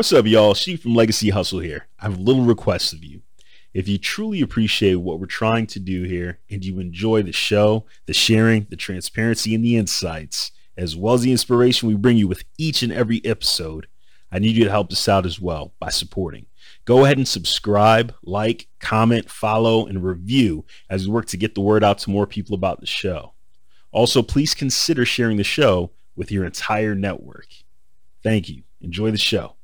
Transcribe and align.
What's 0.00 0.14
up, 0.14 0.24
y'all? 0.24 0.54
Sheed 0.54 0.80
from 0.80 0.94
Legacy 0.94 1.28
Hustle 1.28 1.58
here. 1.58 1.86
I 1.98 2.04
have 2.04 2.16
a 2.16 2.22
little 2.22 2.44
request 2.44 2.94
of 2.94 3.04
you. 3.04 3.20
If 3.74 3.86
you 3.86 3.98
truly 3.98 4.40
appreciate 4.40 4.94
what 4.94 5.20
we're 5.20 5.26
trying 5.26 5.66
to 5.66 5.78
do 5.78 6.04
here 6.04 6.38
and 6.48 6.64
you 6.64 6.78
enjoy 6.78 7.20
the 7.22 7.34
show, 7.34 7.84
the 8.06 8.14
sharing, 8.14 8.66
the 8.70 8.76
transparency, 8.76 9.54
and 9.54 9.62
the 9.62 9.76
insights, 9.76 10.52
as 10.74 10.96
well 10.96 11.12
as 11.12 11.20
the 11.20 11.32
inspiration 11.32 11.86
we 11.86 11.96
bring 11.96 12.16
you 12.16 12.26
with 12.26 12.44
each 12.56 12.82
and 12.82 12.94
every 12.94 13.20
episode, 13.26 13.88
I 14.32 14.38
need 14.38 14.56
you 14.56 14.64
to 14.64 14.70
help 14.70 14.90
us 14.90 15.06
out 15.06 15.26
as 15.26 15.38
well 15.38 15.74
by 15.78 15.90
supporting. 15.90 16.46
Go 16.86 17.04
ahead 17.04 17.18
and 17.18 17.28
subscribe, 17.28 18.14
like, 18.22 18.68
comment, 18.78 19.30
follow, 19.30 19.84
and 19.84 20.02
review 20.02 20.64
as 20.88 21.06
we 21.06 21.12
work 21.12 21.26
to 21.26 21.36
get 21.36 21.54
the 21.54 21.60
word 21.60 21.84
out 21.84 21.98
to 21.98 22.10
more 22.10 22.26
people 22.26 22.54
about 22.54 22.80
the 22.80 22.86
show. 22.86 23.34
Also, 23.92 24.22
please 24.22 24.54
consider 24.54 25.04
sharing 25.04 25.36
the 25.36 25.44
show 25.44 25.90
with 26.16 26.32
your 26.32 26.46
entire 26.46 26.94
network. 26.94 27.48
Thank 28.22 28.48
you. 28.48 28.62
Enjoy 28.80 29.10
the 29.10 29.18
show. 29.18 29.56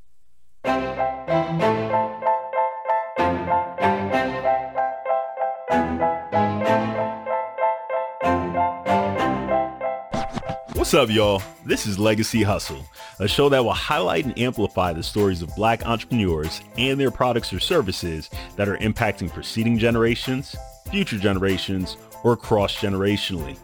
What's 10.87 10.95
up, 10.95 11.11
y'all? 11.11 11.41
This 11.65 11.87
is 11.87 12.01
Legacy 12.01 12.43
Hustle, 12.43 12.85
a 13.21 13.29
show 13.29 13.49
that 13.49 13.65
will 13.65 13.73
highlight 13.73 14.25
and 14.25 14.37
amplify 14.37 14.93
the 14.93 15.05
stories 15.05 15.41
of 15.41 15.55
black 15.55 15.87
entrepreneurs 15.87 16.61
and 16.77 16.99
their 16.99 17.13
products 17.13 17.53
or 17.53 17.61
services 17.61 18.29
that 18.57 18.69
are 18.69 18.77
impacting 18.79 19.33
preceding 19.33 19.79
generations, 19.79 20.57
future 20.91 21.19
generations, 21.19 21.97
or 22.25 22.37
cross 22.37 22.77
generationally. 22.77 23.57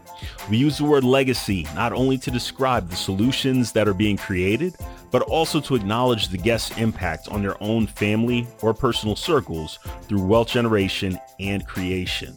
We 0.49 0.57
use 0.57 0.77
the 0.77 0.85
word 0.85 1.03
legacy 1.03 1.67
not 1.75 1.91
only 1.91 2.17
to 2.19 2.31
describe 2.31 2.89
the 2.89 2.95
solutions 2.95 3.73
that 3.73 3.87
are 3.87 3.93
being 3.93 4.17
created, 4.17 4.77
but 5.13 5.21
also 5.21 5.61
to 5.61 5.75
acknowledge 5.75 6.27
the 6.27 6.37
guest's 6.37 6.75
impact 6.79 7.27
on 7.27 7.43
their 7.43 7.61
own 7.63 7.85
family 7.85 8.47
or 8.63 8.73
personal 8.73 9.15
circles 9.15 9.77
through 10.01 10.25
wealth 10.25 10.47
generation 10.47 11.19
and 11.39 11.67
creation. 11.67 12.35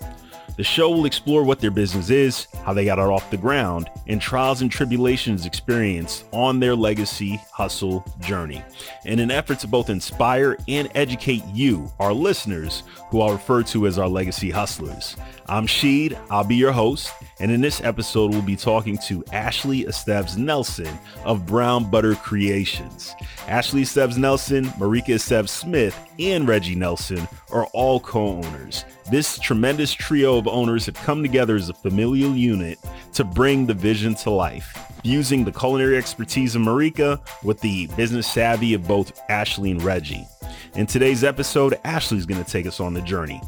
The 0.58 0.64
show 0.64 0.90
will 0.90 1.06
explore 1.06 1.42
what 1.42 1.60
their 1.60 1.70
business 1.70 2.10
is, 2.10 2.48
how 2.64 2.74
they 2.74 2.84
got 2.84 2.98
it 2.98 3.02
off 3.02 3.30
the 3.30 3.36
ground, 3.38 3.90
and 4.06 4.20
trials 4.20 4.60
and 4.60 4.70
tribulations 4.70 5.46
experienced 5.46 6.24
on 6.32 6.60
their 6.60 6.74
legacy 6.74 7.40
hustle 7.50 8.04
journey 8.20 8.62
in 9.06 9.20
an 9.20 9.30
effort 9.30 9.58
to 9.60 9.68
both 9.68 9.88
inspire 9.88 10.58
and 10.68 10.90
educate 10.94 11.44
you, 11.52 11.90
our 11.98 12.12
listeners, 12.12 12.82
who 13.10 13.22
I'll 13.22 13.32
refer 13.32 13.62
to 13.64 13.86
as 13.86 13.98
our 13.98 14.08
legacy 14.08 14.50
hustlers. 14.50 15.16
I'm 15.48 15.66
Sheed, 15.66 16.18
I'll 16.28 16.42
be 16.42 16.56
your 16.56 16.72
host, 16.72 17.12
and 17.38 17.52
in 17.52 17.60
this 17.60 17.80
episode, 17.82 18.32
we'll 18.32 18.42
be 18.42 18.56
talking 18.56 18.98
to 19.06 19.22
Ashli 19.24 19.86
Esteves 19.86 20.36
Nelson 20.36 20.98
of 21.24 21.46
Brown 21.46 21.88
Butter 21.88 22.16
Creations. 22.16 23.14
Ashli 23.46 23.82
Esteves 23.82 24.16
Nelson, 24.16 24.64
Marika 24.70 25.14
Esteves 25.14 25.50
Smith, 25.50 25.96
and 26.18 26.48
Reggie 26.48 26.74
Nelson 26.74 27.28
are 27.52 27.66
all 27.66 28.00
co 28.00 28.26
owners. 28.26 28.84
This 29.08 29.38
tremendous 29.38 29.92
trio 29.92 30.36
of 30.36 30.48
owners 30.48 30.84
have 30.86 30.96
come 30.96 31.22
together 31.22 31.54
as 31.54 31.68
a 31.68 31.74
familial 31.74 32.34
unit 32.34 32.80
to 33.12 33.22
bring 33.22 33.66
the 33.66 33.74
vision 33.74 34.16
to 34.16 34.30
life, 34.30 34.76
fusing 35.04 35.44
the 35.44 35.52
culinary 35.52 35.96
expertise 35.96 36.56
of 36.56 36.62
Marika 36.62 37.20
with 37.44 37.60
the 37.60 37.86
business 37.96 38.26
savvy 38.26 38.74
of 38.74 38.88
both 38.88 39.12
Ashli 39.28 39.70
and 39.70 39.82
Reggie. 39.82 40.26
In 40.74 40.86
today's 40.86 41.22
episode, 41.22 41.74
Ashli 41.84 42.16
is 42.16 42.26
going 42.26 42.42
to 42.42 42.50
take 42.50 42.66
us 42.66 42.80
on 42.80 42.94
the 42.94 43.00
journey. 43.02 43.40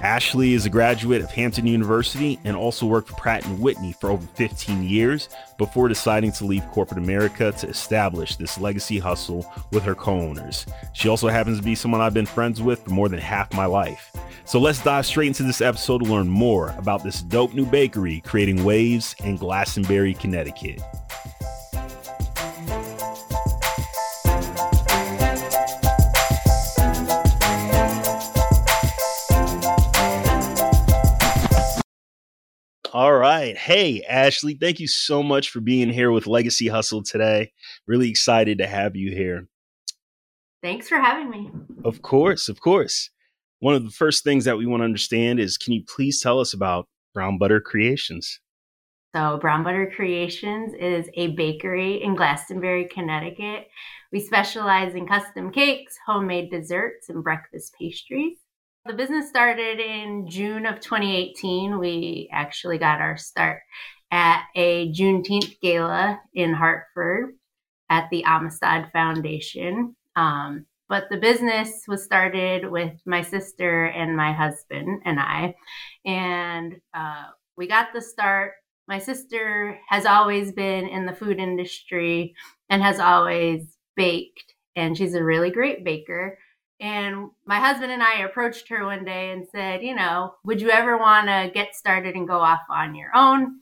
Ashli 0.00 0.52
is 0.52 0.64
a 0.64 0.70
graduate 0.70 1.20
of 1.20 1.30
Hampton 1.30 1.66
University 1.66 2.40
and 2.44 2.56
also 2.56 2.86
worked 2.86 3.10
for 3.10 3.16
Pratt 3.16 3.44
& 3.44 3.58
Whitney 3.58 3.92
for 3.92 4.10
over 4.10 4.26
15 4.34 4.82
years 4.82 5.28
before 5.58 5.88
deciding 5.88 6.32
to 6.32 6.46
leave 6.46 6.66
corporate 6.68 6.98
America 6.98 7.52
to 7.58 7.68
establish 7.68 8.36
this 8.36 8.58
legacy 8.58 8.98
hustle 8.98 9.44
with 9.72 9.82
her 9.82 9.94
co-owners. 9.94 10.64
She 10.94 11.10
also 11.10 11.28
happens 11.28 11.58
to 11.58 11.64
be 11.64 11.74
someone 11.74 12.00
I've 12.00 12.14
been 12.14 12.24
friends 12.24 12.62
with 12.62 12.82
for 12.82 12.90
more 12.90 13.10
than 13.10 13.18
half 13.18 13.52
my 13.52 13.66
life. 13.66 14.10
So 14.46 14.58
let's 14.58 14.82
dive 14.82 15.04
straight 15.04 15.28
into 15.28 15.42
this 15.42 15.60
episode 15.60 16.02
to 16.02 16.10
learn 16.10 16.28
more 16.28 16.74
about 16.78 17.04
this 17.04 17.20
dope 17.20 17.52
new 17.52 17.66
bakery 17.66 18.22
creating 18.24 18.64
waves 18.64 19.14
in 19.22 19.36
Glastonbury, 19.36 20.14
Connecticut. 20.14 20.80
Hey, 33.70 34.04
Ashli, 34.10 34.58
thank 34.58 34.80
you 34.80 34.88
so 34.88 35.22
much 35.22 35.50
for 35.50 35.60
being 35.60 35.90
here 35.90 36.10
with 36.10 36.26
Legacy 36.26 36.66
Hustle 36.66 37.04
today. 37.04 37.52
Really 37.86 38.10
excited 38.10 38.58
to 38.58 38.66
have 38.66 38.96
you 38.96 39.12
here. 39.12 39.46
Thanks 40.60 40.88
for 40.88 40.98
having 40.98 41.30
me. 41.30 41.52
Of 41.84 42.02
course, 42.02 42.48
of 42.48 42.60
course. 42.60 43.10
One 43.60 43.76
of 43.76 43.84
the 43.84 43.92
first 43.92 44.24
things 44.24 44.44
that 44.44 44.58
we 44.58 44.66
want 44.66 44.80
to 44.80 44.86
understand 44.86 45.38
is 45.38 45.56
can 45.56 45.72
you 45.72 45.84
please 45.84 46.20
tell 46.20 46.40
us 46.40 46.52
about 46.52 46.88
Brown 47.14 47.38
Butter 47.38 47.60
Creations? 47.60 48.40
So, 49.14 49.38
Brown 49.40 49.62
Butter 49.62 49.92
Creations 49.94 50.74
is 50.74 51.08
a 51.14 51.28
bakery 51.36 52.02
in 52.02 52.16
Glastonbury, 52.16 52.88
Connecticut. 52.92 53.68
We 54.10 54.18
specialize 54.18 54.96
in 54.96 55.06
custom 55.06 55.52
cakes, 55.52 55.96
homemade 56.04 56.50
desserts, 56.50 57.08
and 57.08 57.22
breakfast 57.22 57.76
pastries. 57.78 58.38
The 58.86 58.94
business 58.94 59.28
started 59.28 59.78
in 59.78 60.26
June 60.26 60.64
of 60.64 60.80
2018. 60.80 61.78
We 61.78 62.30
actually 62.32 62.78
got 62.78 63.00
our 63.02 63.18
start 63.18 63.60
at 64.10 64.44
a 64.56 64.90
Juneteenth 64.92 65.60
gala 65.60 66.18
in 66.32 66.54
Hartford 66.54 67.34
at 67.90 68.08
the 68.10 68.24
Amistad 68.24 68.90
Foundation. 68.92 69.94
Um, 70.16 70.64
but 70.88 71.04
the 71.10 71.18
business 71.18 71.84
was 71.86 72.04
started 72.04 72.70
with 72.70 72.94
my 73.04 73.20
sister 73.20 73.84
and 73.84 74.16
my 74.16 74.32
husband 74.32 75.02
and 75.04 75.20
I. 75.20 75.54
And 76.06 76.80
uh, 76.94 77.26
we 77.58 77.68
got 77.68 77.92
the 77.92 78.00
start. 78.00 78.52
My 78.88 78.98
sister 78.98 79.78
has 79.88 80.06
always 80.06 80.52
been 80.52 80.88
in 80.88 81.04
the 81.04 81.14
food 81.14 81.38
industry 81.38 82.34
and 82.70 82.82
has 82.82 82.98
always 82.98 83.76
baked, 83.94 84.54
and 84.74 84.96
she's 84.96 85.14
a 85.14 85.22
really 85.22 85.50
great 85.50 85.84
baker. 85.84 86.38
And 86.80 87.30
my 87.44 87.60
husband 87.60 87.92
and 87.92 88.02
I 88.02 88.20
approached 88.20 88.68
her 88.70 88.86
one 88.86 89.04
day 89.04 89.32
and 89.32 89.46
said, 89.52 89.82
you 89.82 89.94
know, 89.94 90.34
would 90.44 90.62
you 90.62 90.70
ever 90.70 90.96
want 90.96 91.28
to 91.28 91.50
get 91.52 91.74
started 91.74 92.14
and 92.14 92.26
go 92.26 92.38
off 92.38 92.60
on 92.70 92.94
your 92.94 93.14
own? 93.14 93.60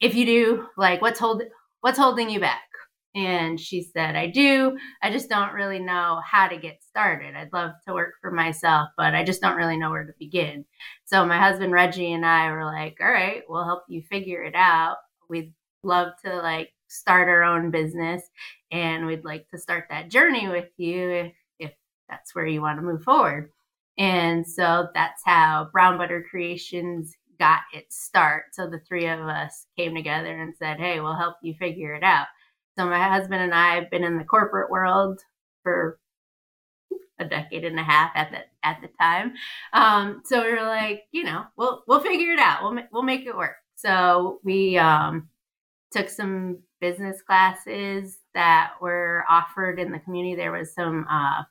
If 0.00 0.14
you 0.14 0.24
do, 0.24 0.66
like 0.78 1.02
what's 1.02 1.20
hold 1.20 1.42
what's 1.82 1.98
holding 1.98 2.30
you 2.30 2.40
back? 2.40 2.62
And 3.14 3.60
she 3.60 3.82
said, 3.82 4.14
I 4.16 4.28
do. 4.28 4.78
I 5.02 5.10
just 5.10 5.28
don't 5.28 5.52
really 5.52 5.80
know 5.80 6.20
how 6.24 6.46
to 6.46 6.56
get 6.56 6.82
started. 6.82 7.34
I'd 7.34 7.52
love 7.52 7.72
to 7.86 7.92
work 7.92 8.14
for 8.20 8.30
myself, 8.30 8.88
but 8.96 9.14
I 9.14 9.24
just 9.24 9.42
don't 9.42 9.56
really 9.56 9.76
know 9.76 9.90
where 9.90 10.04
to 10.04 10.12
begin. 10.18 10.64
So 11.06 11.26
my 11.26 11.38
husband 11.38 11.72
Reggie 11.72 12.12
and 12.12 12.24
I 12.24 12.50
were 12.52 12.64
like, 12.64 12.98
all 13.00 13.10
right, 13.10 13.42
we'll 13.48 13.64
help 13.64 13.82
you 13.88 14.00
figure 14.02 14.44
it 14.44 14.54
out. 14.54 14.96
We'd 15.28 15.52
love 15.82 16.12
to 16.24 16.36
like 16.36 16.70
start 16.86 17.28
our 17.28 17.42
own 17.42 17.70
business 17.70 18.22
and 18.70 19.06
we'd 19.06 19.24
like 19.24 19.48
to 19.50 19.58
start 19.58 19.84
that 19.90 20.10
journey 20.10 20.48
with 20.48 20.68
you 20.76 21.10
if 21.10 21.32
that's 22.10 22.34
where 22.34 22.46
you 22.46 22.60
want 22.60 22.78
to 22.78 22.82
move 22.82 23.02
forward. 23.02 23.50
And 23.98 24.46
so 24.46 24.88
that's 24.94 25.22
how 25.24 25.68
Brown 25.72 25.98
Butter 25.98 26.24
Creations 26.28 27.16
got 27.38 27.60
its 27.72 28.02
start. 28.02 28.46
So 28.52 28.68
the 28.68 28.80
three 28.80 29.06
of 29.06 29.20
us 29.20 29.66
came 29.76 29.94
together 29.94 30.40
and 30.40 30.54
said, 30.56 30.78
Hey, 30.78 31.00
we'll 31.00 31.16
help 31.16 31.36
you 31.42 31.54
figure 31.54 31.94
it 31.94 32.02
out. 32.02 32.26
So 32.78 32.86
my 32.86 33.08
husband 33.08 33.42
and 33.42 33.54
I 33.54 33.74
have 33.74 33.90
been 33.90 34.04
in 34.04 34.18
the 34.18 34.24
corporate 34.24 34.70
world 34.70 35.20
for 35.62 35.98
a 37.18 37.24
decade 37.24 37.64
and 37.64 37.78
a 37.78 37.82
half 37.82 38.10
at 38.14 38.30
the 38.30 38.38
at 38.66 38.80
the 38.80 38.88
time. 39.00 39.34
Um, 39.72 40.22
so 40.24 40.42
we 40.42 40.52
were 40.52 40.62
like, 40.62 41.04
you 41.12 41.24
know, 41.24 41.44
we'll 41.56 41.84
we'll 41.86 42.00
figure 42.00 42.32
it 42.32 42.40
out. 42.40 42.62
We'll 42.62 42.82
we'll 42.92 43.02
make 43.02 43.26
it 43.26 43.36
work. 43.36 43.56
So 43.76 44.40
we 44.42 44.78
um, 44.78 45.28
took 45.92 46.08
some 46.08 46.58
business 46.80 47.22
classes 47.22 48.18
that 48.34 48.72
were 48.80 49.24
offered 49.28 49.78
in 49.78 49.92
the 49.92 49.98
community. 49.98 50.36
There 50.36 50.52
was 50.52 50.72
some 50.74 51.06
uh, 51.10 51.42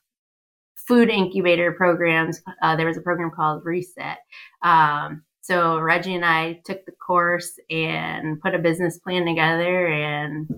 food 0.89 1.09
incubator 1.09 1.71
programs. 1.71 2.41
Uh, 2.63 2.75
there 2.75 2.88
was 2.88 2.97
a 2.97 3.01
program 3.01 3.30
called 3.30 3.63
reSET. 3.63 4.15
Um, 4.63 5.21
so 5.41 5.80
Reggie 5.80 6.15
and 6.15 6.25
I 6.25 6.62
took 6.65 6.83
the 6.86 6.91
course 6.91 7.51
and 7.69 8.41
put 8.41 8.56
a 8.56 8.59
business 8.59 8.97
plan 8.97 9.25
together 9.25 9.86
and 9.88 10.50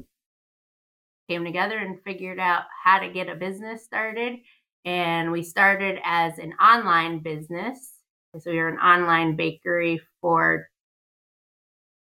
came 1.29 1.43
together 1.43 1.77
and 1.77 1.99
figured 2.05 2.39
out 2.39 2.63
how 2.83 2.99
to 2.99 3.09
get 3.09 3.27
a 3.27 3.35
business 3.35 3.83
started. 3.83 4.39
And 4.85 5.33
we 5.33 5.43
started 5.43 5.99
as 6.03 6.39
an 6.39 6.53
online 6.53 7.19
business. 7.19 7.91
So 8.39 8.51
we 8.51 8.57
were 8.57 8.69
an 8.69 8.79
online 8.79 9.35
bakery 9.35 9.99
for 10.21 10.69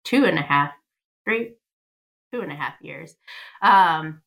two 0.04 0.24
and 0.24 0.38
a 0.38 0.42
half, 0.42 0.72
three, 1.24 1.54
two 2.32 2.40
and 2.40 2.50
a 2.50 2.56
half 2.56 2.74
years. 2.80 3.14
Um, 3.62 4.20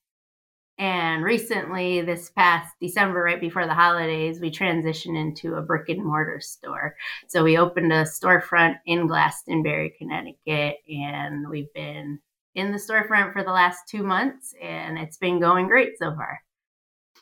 and 0.79 1.25
recently, 1.25 1.99
this 1.99 2.29
past 2.29 2.73
December, 2.79 3.21
right 3.21 3.41
before 3.41 3.67
the 3.67 3.73
holidays, 3.73 4.39
we 4.39 4.49
transitioned 4.49 5.19
into 5.19 5.55
a 5.55 5.61
brick 5.61 5.89
and 5.89 6.01
mortar 6.01 6.39
store. 6.39 6.95
So 7.27 7.43
we 7.43 7.57
opened 7.57 7.91
a 7.91 8.03
storefront 8.03 8.75
in 8.85 9.05
Glastonbury, 9.05 9.93
Connecticut, 9.97 10.77
and 10.87 11.49
we've 11.49 11.71
been 11.73 12.19
in 12.55 12.71
the 12.71 12.77
storefront 12.77 13.33
for 13.33 13.43
the 13.43 13.51
last 13.51 13.89
two 13.89 14.03
months, 14.03 14.55
and 14.63 14.97
it's 14.97 15.17
been 15.17 15.41
going 15.41 15.67
great 15.67 15.97
so 15.99 16.15
far. 16.15 16.39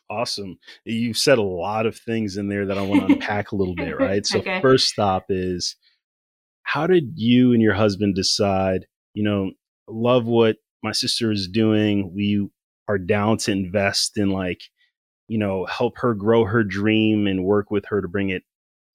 Awesome. 0.08 0.60
You've 0.86 1.18
said 1.18 1.40
a 1.40 1.44
lot 1.44 1.88
of 1.88 1.98
things 1.98 2.38
in 2.38 2.50
there 2.50 2.68
that 2.68 2.78
I 2.78 2.84
want 2.84 3.08
to 3.08 3.14
unpack 3.16 3.54
a 3.54 3.56
little 3.56 3.76
bit, 3.76 4.00
right? 4.00 4.24
So, 4.24 4.38
okay. 4.38 4.62
first 4.62 4.88
stop 4.88 5.26
is 5.30 5.76
how 6.62 6.86
did 6.86 7.14
you 7.16 7.54
and 7.54 7.62
your 7.62 7.74
husband 7.74 8.14
decide, 8.14 8.86
you 9.16 9.24
know, 9.24 9.50
love 9.88 10.28
what 10.28 10.58
my 10.84 10.92
sister 10.92 11.32
is 11.32 11.48
doing? 11.48 12.14
We 12.14 12.50
are 12.88 12.98
down 12.98 13.38
to 13.38 13.52
invest 13.52 14.18
in, 14.18 14.30
like, 14.30 14.62
you 15.28 15.38
know, 15.38 15.66
help 15.66 15.98
her 15.98 16.14
grow 16.14 16.46
her 16.46 16.64
dream 16.64 17.28
and 17.28 17.44
work 17.44 17.70
with 17.70 17.86
her 17.88 18.02
to 18.02 18.08
bring 18.08 18.30
it 18.30 18.44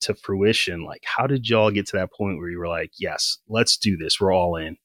to 0.00 0.14
fruition. 0.14 0.84
Like, 0.84 1.02
how 1.04 1.26
did 1.26 1.48
y'all 1.48 1.70
get 1.70 1.86
to 1.88 1.96
that 1.96 2.12
point 2.12 2.38
where 2.38 2.48
you 2.48 2.58
were 2.58 2.68
like, 2.68 2.92
yes, 2.98 3.38
let's 3.48 3.76
do 3.76 3.96
this? 3.96 4.20
We're 4.20 4.32
all 4.32 4.56
in. 4.56 4.76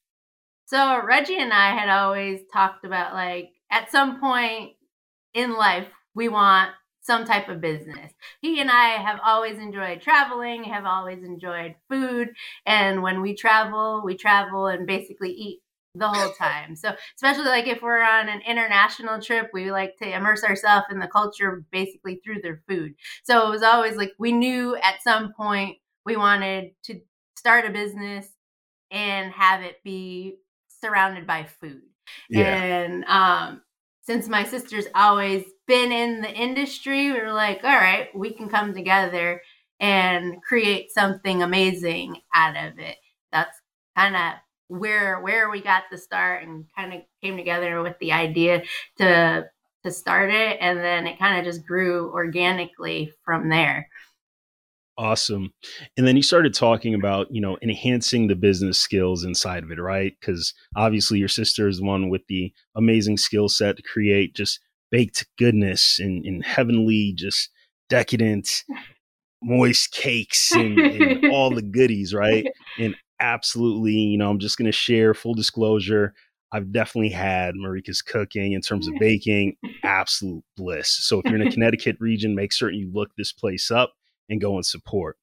So, 0.66 1.02
Reggie 1.02 1.40
and 1.40 1.52
I 1.52 1.70
had 1.70 1.88
always 1.88 2.40
talked 2.52 2.84
about, 2.84 3.14
like, 3.14 3.50
at 3.70 3.90
some 3.90 4.20
point 4.20 4.72
in 5.34 5.56
life, 5.56 5.88
we 6.14 6.28
want 6.28 6.70
some 7.00 7.24
type 7.24 7.48
of 7.48 7.62
business. 7.62 8.12
He 8.42 8.60
and 8.60 8.70
I 8.70 9.02
have 9.02 9.18
always 9.24 9.58
enjoyed 9.58 10.02
traveling, 10.02 10.64
have 10.64 10.84
always 10.84 11.24
enjoyed 11.24 11.74
food. 11.88 12.28
And 12.66 13.02
when 13.02 13.22
we 13.22 13.34
travel, 13.34 14.02
we 14.04 14.14
travel 14.14 14.66
and 14.66 14.86
basically 14.86 15.30
eat 15.30 15.60
the 15.94 16.08
whole 16.08 16.32
time. 16.32 16.76
So, 16.76 16.94
especially 17.16 17.46
like 17.46 17.66
if 17.66 17.82
we're 17.82 18.02
on 18.02 18.28
an 18.28 18.40
international 18.46 19.20
trip, 19.20 19.50
we 19.52 19.70
like 19.70 19.96
to 20.02 20.08
immerse 20.10 20.44
ourselves 20.44 20.86
in 20.90 20.98
the 20.98 21.08
culture 21.08 21.64
basically 21.70 22.20
through 22.24 22.42
their 22.42 22.62
food. 22.68 22.94
So, 23.24 23.46
it 23.46 23.50
was 23.50 23.62
always 23.62 23.96
like 23.96 24.12
we 24.18 24.32
knew 24.32 24.76
at 24.76 25.02
some 25.02 25.32
point 25.32 25.78
we 26.04 26.16
wanted 26.16 26.72
to 26.84 27.00
start 27.36 27.66
a 27.66 27.70
business 27.70 28.28
and 28.90 29.32
have 29.32 29.62
it 29.62 29.82
be 29.84 30.36
surrounded 30.80 31.26
by 31.26 31.44
food. 31.44 31.82
Yeah. 32.30 32.62
And 32.62 33.04
um 33.04 33.62
since 34.02 34.26
my 34.26 34.42
sister's 34.42 34.86
always 34.94 35.44
been 35.66 35.92
in 35.92 36.22
the 36.22 36.32
industry, 36.32 37.12
we 37.12 37.20
were 37.20 37.32
like, 37.32 37.62
all 37.62 37.76
right, 37.76 38.08
we 38.14 38.32
can 38.32 38.48
come 38.48 38.72
together 38.72 39.42
and 39.80 40.42
create 40.42 40.90
something 40.90 41.42
amazing 41.42 42.16
out 42.34 42.56
of 42.56 42.78
it. 42.78 42.96
That's 43.32 43.54
kind 43.94 44.16
of 44.16 44.40
where 44.68 45.20
where 45.20 45.50
we 45.50 45.62
got 45.62 45.84
the 45.90 45.98
start 45.98 46.44
and 46.44 46.66
kind 46.76 46.92
of 46.92 47.00
came 47.22 47.36
together 47.36 47.82
with 47.82 47.98
the 48.00 48.12
idea 48.12 48.62
to 48.98 49.48
to 49.84 49.90
start 49.90 50.30
it 50.30 50.58
and 50.60 50.78
then 50.78 51.06
it 51.06 51.18
kind 51.18 51.38
of 51.38 51.44
just 51.44 51.66
grew 51.66 52.10
organically 52.12 53.12
from 53.24 53.48
there. 53.48 53.88
Awesome. 54.98 55.54
And 55.96 56.08
then 56.08 56.16
you 56.16 56.22
started 56.22 56.52
talking 56.52 56.92
about, 56.92 57.28
you 57.30 57.40
know, 57.40 57.56
enhancing 57.62 58.26
the 58.26 58.34
business 58.34 58.80
skills 58.80 59.22
inside 59.22 59.62
of 59.62 59.70
it, 59.70 59.78
right? 59.78 60.12
Because 60.20 60.52
obviously 60.74 61.20
your 61.20 61.28
sister 61.28 61.68
is 61.68 61.80
one 61.80 62.08
with 62.08 62.22
the 62.28 62.52
amazing 62.74 63.16
skill 63.16 63.48
set 63.48 63.76
to 63.76 63.82
create 63.82 64.34
just 64.34 64.58
baked 64.90 65.24
goodness 65.38 66.00
and, 66.00 66.26
and 66.26 66.44
heavenly, 66.44 67.12
just 67.16 67.50
decadent, 67.88 68.64
moist 69.42 69.92
cakes 69.92 70.50
and, 70.50 70.76
and 70.80 71.30
all 71.30 71.50
the 71.50 71.62
goodies, 71.62 72.12
right? 72.12 72.46
And 72.80 72.96
absolutely, 73.20 73.92
you 73.92 74.18
know, 74.18 74.30
I'm 74.30 74.38
just 74.38 74.58
going 74.58 74.66
to 74.66 74.72
share 74.72 75.14
full 75.14 75.34
disclosure. 75.34 76.14
I've 76.52 76.72
definitely 76.72 77.10
had 77.10 77.54
Marika's 77.54 78.00
cooking 78.00 78.52
in 78.52 78.62
terms 78.62 78.88
of 78.88 78.94
baking, 78.98 79.56
absolute 79.82 80.44
bliss. 80.56 80.88
So 80.88 81.20
if 81.20 81.26
you're 81.26 81.40
in 81.40 81.46
a 81.46 81.50
Connecticut 81.52 81.96
region, 82.00 82.34
make 82.34 82.52
certain 82.52 82.78
you 82.78 82.90
look 82.92 83.10
this 83.16 83.32
place 83.32 83.70
up 83.70 83.92
and 84.30 84.40
go 84.40 84.54
and 84.54 84.64
support. 84.64 85.18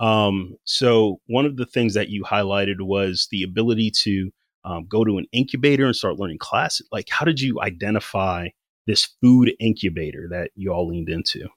Um, 0.00 0.56
so 0.64 1.20
one 1.26 1.46
of 1.46 1.56
the 1.56 1.66
things 1.66 1.94
that 1.94 2.08
you 2.08 2.22
highlighted 2.22 2.80
was 2.80 3.26
the 3.30 3.42
ability 3.42 3.90
to 4.02 4.30
um, 4.64 4.86
go 4.88 5.04
to 5.04 5.18
an 5.18 5.26
incubator 5.32 5.86
and 5.86 5.96
start 5.96 6.18
learning 6.18 6.38
classes. 6.38 6.86
Like, 6.92 7.08
how 7.10 7.24
did 7.24 7.40
you 7.40 7.60
identify 7.60 8.48
this 8.86 9.08
food 9.20 9.52
incubator 9.58 10.28
that 10.30 10.50
you 10.54 10.72
all 10.72 10.88
leaned 10.88 11.08
into? 11.08 11.48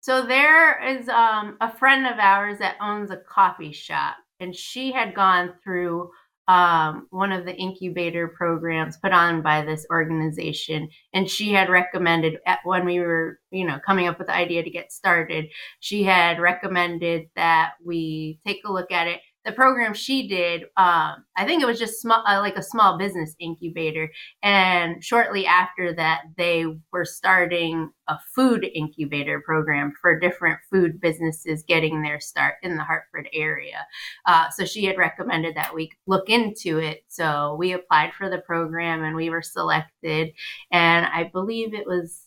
So 0.00 0.26
there 0.26 0.82
is 0.82 1.08
um, 1.08 1.56
a 1.60 1.72
friend 1.76 2.06
of 2.06 2.18
ours 2.18 2.58
that 2.58 2.76
owns 2.80 3.10
a 3.10 3.16
coffee 3.16 3.72
shop, 3.72 4.16
and 4.42 4.54
she 4.54 4.92
had 4.92 5.14
gone 5.14 5.54
through 5.62 6.10
um, 6.48 7.06
one 7.10 7.30
of 7.30 7.44
the 7.44 7.54
incubator 7.54 8.28
programs 8.28 8.96
put 8.96 9.12
on 9.12 9.42
by 9.42 9.64
this 9.64 9.86
organization. 9.90 10.88
And 11.14 11.30
she 11.30 11.52
had 11.52 11.70
recommended 11.70 12.38
when 12.64 12.84
we 12.84 12.98
were, 12.98 13.38
you 13.50 13.64
know, 13.64 13.78
coming 13.86 14.08
up 14.08 14.18
with 14.18 14.26
the 14.26 14.34
idea 14.34 14.62
to 14.62 14.70
get 14.70 14.92
started, 14.92 15.46
she 15.80 16.02
had 16.02 16.40
recommended 16.40 17.28
that 17.36 17.74
we 17.84 18.40
take 18.44 18.62
a 18.64 18.72
look 18.72 18.90
at 18.90 19.06
it 19.06 19.20
the 19.44 19.52
program 19.52 19.94
she 19.94 20.28
did, 20.28 20.62
um, 20.76 21.24
I 21.36 21.44
think 21.44 21.62
it 21.62 21.66
was 21.66 21.78
just 21.78 22.00
small, 22.00 22.22
uh, 22.26 22.40
like 22.40 22.56
a 22.56 22.62
small 22.62 22.96
business 22.98 23.34
incubator. 23.40 24.10
And 24.42 25.02
shortly 25.02 25.46
after 25.46 25.92
that, 25.94 26.22
they 26.36 26.64
were 26.92 27.04
starting 27.04 27.90
a 28.08 28.18
food 28.34 28.64
incubator 28.74 29.40
program 29.40 29.92
for 30.00 30.18
different 30.18 30.60
food 30.70 31.00
businesses 31.00 31.64
getting 31.66 32.02
their 32.02 32.20
start 32.20 32.54
in 32.62 32.76
the 32.76 32.84
Hartford 32.84 33.28
area. 33.32 33.86
Uh, 34.26 34.48
so 34.50 34.64
she 34.64 34.84
had 34.84 34.98
recommended 34.98 35.56
that 35.56 35.74
we 35.74 35.90
look 36.06 36.28
into 36.28 36.78
it. 36.78 37.04
So 37.08 37.56
we 37.58 37.72
applied 37.72 38.12
for 38.12 38.28
the 38.28 38.38
program 38.38 39.02
and 39.02 39.16
we 39.16 39.30
were 39.30 39.42
selected. 39.42 40.32
And 40.70 41.06
I 41.06 41.30
believe 41.32 41.74
it 41.74 41.86
was 41.86 42.21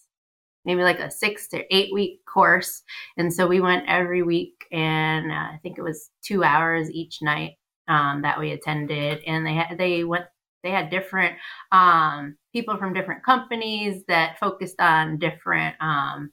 maybe 0.66 0.84
like 0.84 1.00
a 1.00 1.12
six 1.12 1.48
to 1.50 1.64
eight 1.76 1.94
week 1.94 2.22
course. 2.26 2.84
And 3.18 3.34
so 3.34 3.48
we 3.48 3.62
went 3.62 3.88
every 3.88 4.24
week, 4.24 4.66
and 4.72 5.32
uh, 5.32 5.36
I 5.36 5.60
think 5.64 5.78
it 5.78 5.84
was 5.84 6.10
two 6.24 6.44
hours 6.44 6.90
each 6.92 7.22
night 7.22 7.54
um, 7.88 8.22
that 8.24 8.40
we 8.40 8.52
attended. 8.52 9.22
And 9.26 9.46
they 9.46 9.54
had 9.54 9.78
they 9.78 10.04
went 10.04 10.26
they 10.64 10.72
had 10.72 10.90
different 10.90 11.36
um, 11.72 12.36
people 12.52 12.78
from 12.78 12.94
different 12.94 13.24
companies 13.24 14.04
that 14.08 14.40
focused 14.40 14.80
on 14.80 15.20
different 15.20 15.76
um, 15.80 16.32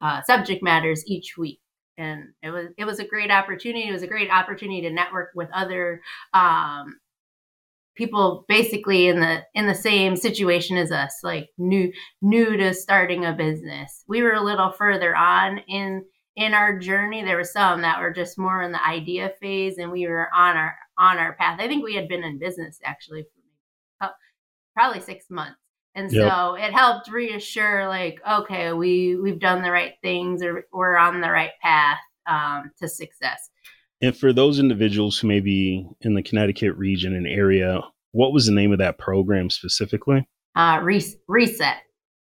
uh, 0.00 0.22
subject 0.22 0.62
matters 0.62 1.04
each 1.06 1.36
week. 1.38 1.60
And 1.96 2.30
it 2.42 2.50
was 2.50 2.68
it 2.78 2.84
was 2.84 2.98
a 2.98 3.06
great 3.06 3.30
opportunity. 3.30 3.88
It 3.88 3.92
was 3.92 4.02
a 4.02 4.08
great 4.08 4.30
opportunity 4.30 4.80
to 4.82 4.90
network 4.90 5.30
with 5.34 5.48
other 5.54 6.02
um, 6.34 6.99
people 7.96 8.44
basically 8.48 9.08
in 9.08 9.20
the 9.20 9.42
in 9.54 9.66
the 9.66 9.74
same 9.74 10.16
situation 10.16 10.76
as 10.76 10.90
us 10.90 11.20
like 11.22 11.48
new 11.58 11.92
new 12.22 12.56
to 12.56 12.74
starting 12.74 13.24
a 13.24 13.32
business. 13.32 14.04
We 14.08 14.22
were 14.22 14.34
a 14.34 14.44
little 14.44 14.72
further 14.72 15.14
on 15.16 15.58
in 15.68 16.04
in 16.36 16.54
our 16.54 16.78
journey. 16.78 17.22
There 17.22 17.36
were 17.36 17.44
some 17.44 17.82
that 17.82 18.00
were 18.00 18.12
just 18.12 18.38
more 18.38 18.62
in 18.62 18.72
the 18.72 18.84
idea 18.84 19.32
phase 19.40 19.78
and 19.78 19.90
we 19.90 20.06
were 20.06 20.28
on 20.34 20.56
our 20.56 20.74
on 20.98 21.18
our 21.18 21.34
path. 21.34 21.60
I 21.60 21.68
think 21.68 21.84
we 21.84 21.94
had 21.94 22.08
been 22.08 22.24
in 22.24 22.38
business 22.38 22.78
actually 22.84 23.24
for 23.24 24.10
probably 24.74 25.00
six 25.00 25.26
months. 25.30 25.58
And 25.94 26.10
yep. 26.12 26.30
so 26.30 26.54
it 26.54 26.72
helped 26.72 27.10
reassure 27.10 27.88
like 27.88 28.20
okay 28.28 28.72
we 28.72 29.16
we've 29.16 29.40
done 29.40 29.62
the 29.62 29.72
right 29.72 29.94
things 30.02 30.42
or 30.42 30.64
we're 30.72 30.96
on 30.96 31.20
the 31.20 31.30
right 31.30 31.50
path 31.60 31.98
um, 32.26 32.70
to 32.78 32.88
success 32.88 33.49
and 34.00 34.16
for 34.16 34.32
those 34.32 34.58
individuals 34.58 35.18
who 35.18 35.28
may 35.28 35.40
be 35.40 35.86
in 36.00 36.14
the 36.14 36.22
Connecticut 36.22 36.76
region 36.76 37.14
and 37.14 37.26
area, 37.26 37.80
what 38.12 38.32
was 38.32 38.46
the 38.46 38.52
name 38.52 38.72
of 38.72 38.78
that 38.78 38.98
program 38.98 39.50
specifically? 39.50 40.28
Uh, 40.56 40.80
Re- 40.82 41.16
reSET. 41.28 41.76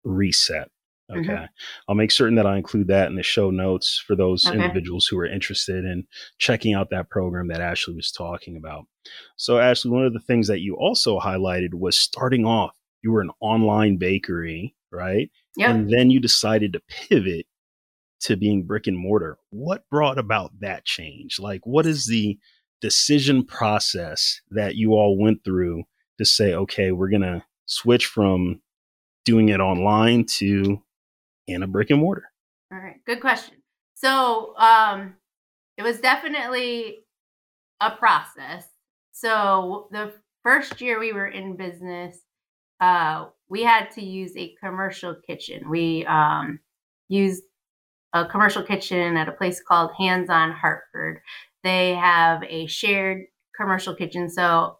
reSET. 0.05 0.65
Okay. 1.11 1.21
Mm-hmm. 1.21 1.45
I'll 1.87 1.95
make 1.95 2.11
certain 2.11 2.35
that 2.35 2.47
I 2.47 2.57
include 2.57 2.87
that 2.87 3.09
in 3.09 3.15
the 3.15 3.21
show 3.21 3.51
notes 3.51 4.03
for 4.05 4.15
those 4.15 4.47
okay. 4.47 4.55
individuals 4.55 5.05
who 5.05 5.19
are 5.19 5.25
interested 5.25 5.85
in 5.85 6.07
checking 6.39 6.73
out 6.73 6.89
that 6.89 7.09
program 7.09 7.47
that 7.49 7.59
Ashli 7.59 7.95
was 7.95 8.11
talking 8.11 8.57
about. 8.57 8.85
So, 9.35 9.55
Ashli, 9.55 9.91
one 9.91 10.05
of 10.05 10.13
the 10.13 10.19
things 10.19 10.47
that 10.47 10.61
you 10.61 10.75
also 10.75 11.19
highlighted 11.19 11.75
was 11.75 11.95
starting 11.95 12.45
off, 12.45 12.75
you 13.03 13.11
were 13.11 13.21
an 13.21 13.29
online 13.39 13.97
bakery, 13.97 14.73
right? 14.91 15.29
Yep. 15.57 15.69
And 15.69 15.89
then 15.91 16.09
you 16.09 16.19
decided 16.19 16.73
to 16.73 16.81
pivot 16.87 17.45
to 18.25 18.35
being 18.35 18.63
brick 18.63 18.87
and 18.87 18.97
mortar. 18.97 19.37
What 19.51 19.87
brought 19.91 20.17
about 20.17 20.59
that 20.59 20.83
change? 20.83 21.39
Like, 21.39 21.65
what 21.65 21.85
is 21.85 22.07
the 22.07 22.39
decision 22.81 23.45
process 23.45 24.41
that 24.49 24.75
you 24.75 24.93
all 24.93 25.17
went 25.17 25.43
through 25.43 25.83
to 26.17 26.25
say, 26.25 26.55
okay, 26.55 26.91
we're 26.91 27.09
going 27.09 27.21
to 27.21 27.43
switch 27.67 28.07
from 28.07 28.61
doing 29.25 29.49
it 29.49 29.59
online 29.59 30.25
to 30.37 30.81
in 31.47 31.61
a 31.61 31.67
brick 31.67 31.91
and 31.91 31.99
mortar? 31.99 32.31
All 32.71 32.79
right, 32.79 32.97
good 33.05 33.21
question. 33.21 33.55
So, 33.93 34.55
um, 34.57 35.13
it 35.77 35.83
was 35.83 35.99
definitely 35.99 37.05
a 37.79 37.91
process. 37.91 38.67
So, 39.11 39.87
the 39.91 40.13
first 40.41 40.81
year 40.81 40.99
we 40.99 41.13
were 41.13 41.27
in 41.27 41.55
business, 41.55 42.17
uh, 42.79 43.27
we 43.49 43.61
had 43.61 43.91
to 43.91 44.03
use 44.03 44.35
a 44.35 44.55
commercial 44.59 45.15
kitchen. 45.27 45.69
We 45.69 46.05
um, 46.07 46.59
used 47.07 47.43
a 48.15 48.25
commercial 48.25 48.63
kitchen 48.63 49.17
at 49.17 49.27
a 49.27 49.33
place 49.33 49.61
called 49.61 49.91
Hands 49.99 50.29
on 50.29 50.51
Hartford. 50.51 51.19
They 51.63 51.95
have 51.95 52.41
a 52.43 52.65
shared 52.67 53.25
commercial 53.55 53.93
kitchen, 53.93 54.29
so 54.29 54.77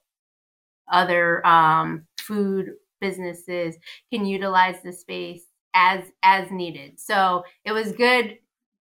other 0.92 1.46
um, 1.46 2.06
food 2.20 2.72
businesses 3.02 3.76
can 4.12 4.26
utilize 4.26 4.78
the 4.84 4.94
space 4.94 5.44
as 5.74 6.06
as 6.24 6.50
needed. 6.50 7.00
So 7.00 7.44
it 7.66 7.74
was 7.74 7.92
good 7.92 8.38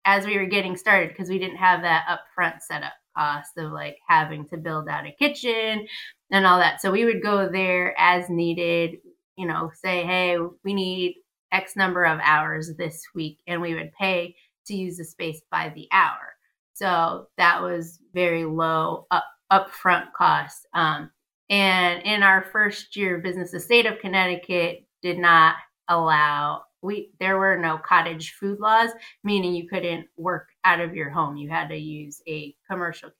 as 0.06 0.24
we 0.24 0.38
were 0.38 0.46
getting 0.46 0.76
started 0.76 1.10
because 1.10 1.28
we 1.28 1.38
didn't 1.38 1.58
have 1.58 1.82
that 1.82 2.06
upfront 2.08 2.62
setup 2.62 2.94
cost 3.14 3.50
of 3.58 3.72
like 3.72 3.98
having 4.08 4.46
to 4.46 4.56
build 4.56 4.88
out 4.88 5.06
a 5.06 5.12
kitchen 5.12 5.86
and 6.30 6.46
all 6.46 6.58
that. 6.58 6.80
So 6.80 6.90
we 6.90 7.04
would 7.04 7.22
go 7.22 7.50
there 7.50 7.94
as 7.98 8.30
needed, 8.30 8.98
you 9.36 9.46
know, 9.46 9.70
say, 9.74 10.04
hey, 10.04 10.38
we 10.64 10.72
need 10.72 11.16
X 11.52 11.76
number 11.76 12.04
of 12.04 12.20
hours 12.22 12.72
this 12.76 13.02
week, 13.14 13.38
and 13.46 13.60
we 13.60 13.74
would 13.74 13.92
pay 13.92 14.34
to 14.66 14.74
use 14.74 14.96
the 14.96 15.04
space 15.04 15.40
by 15.50 15.72
the 15.74 15.88
hour. 15.92 16.34
So 16.74 17.28
that 17.38 17.62
was 17.62 17.98
very 18.14 18.44
low 18.44 19.06
up, 19.10 19.24
upfront 19.50 20.12
cost. 20.12 20.66
Um, 20.74 21.10
and 21.50 22.02
in 22.02 22.22
our 22.22 22.42
first 22.52 22.94
year 22.96 23.16
of 23.16 23.22
business, 23.22 23.50
the 23.50 23.60
state 23.60 23.86
of 23.86 23.98
Connecticut 23.98 24.84
did 25.02 25.18
not 25.18 25.56
allow 25.88 26.62
we 26.82 27.10
there 27.18 27.38
were 27.38 27.58
no 27.58 27.78
cottage 27.78 28.34
food 28.38 28.60
laws, 28.60 28.90
meaning 29.24 29.54
you 29.54 29.68
couldn't 29.68 30.06
work 30.16 30.48
out 30.64 30.80
of 30.80 30.94
your 30.94 31.10
home. 31.10 31.36
You 31.36 31.48
had 31.48 31.68
to 31.68 31.76
use 31.76 32.22
a 32.28 32.54
commercial 32.70 33.10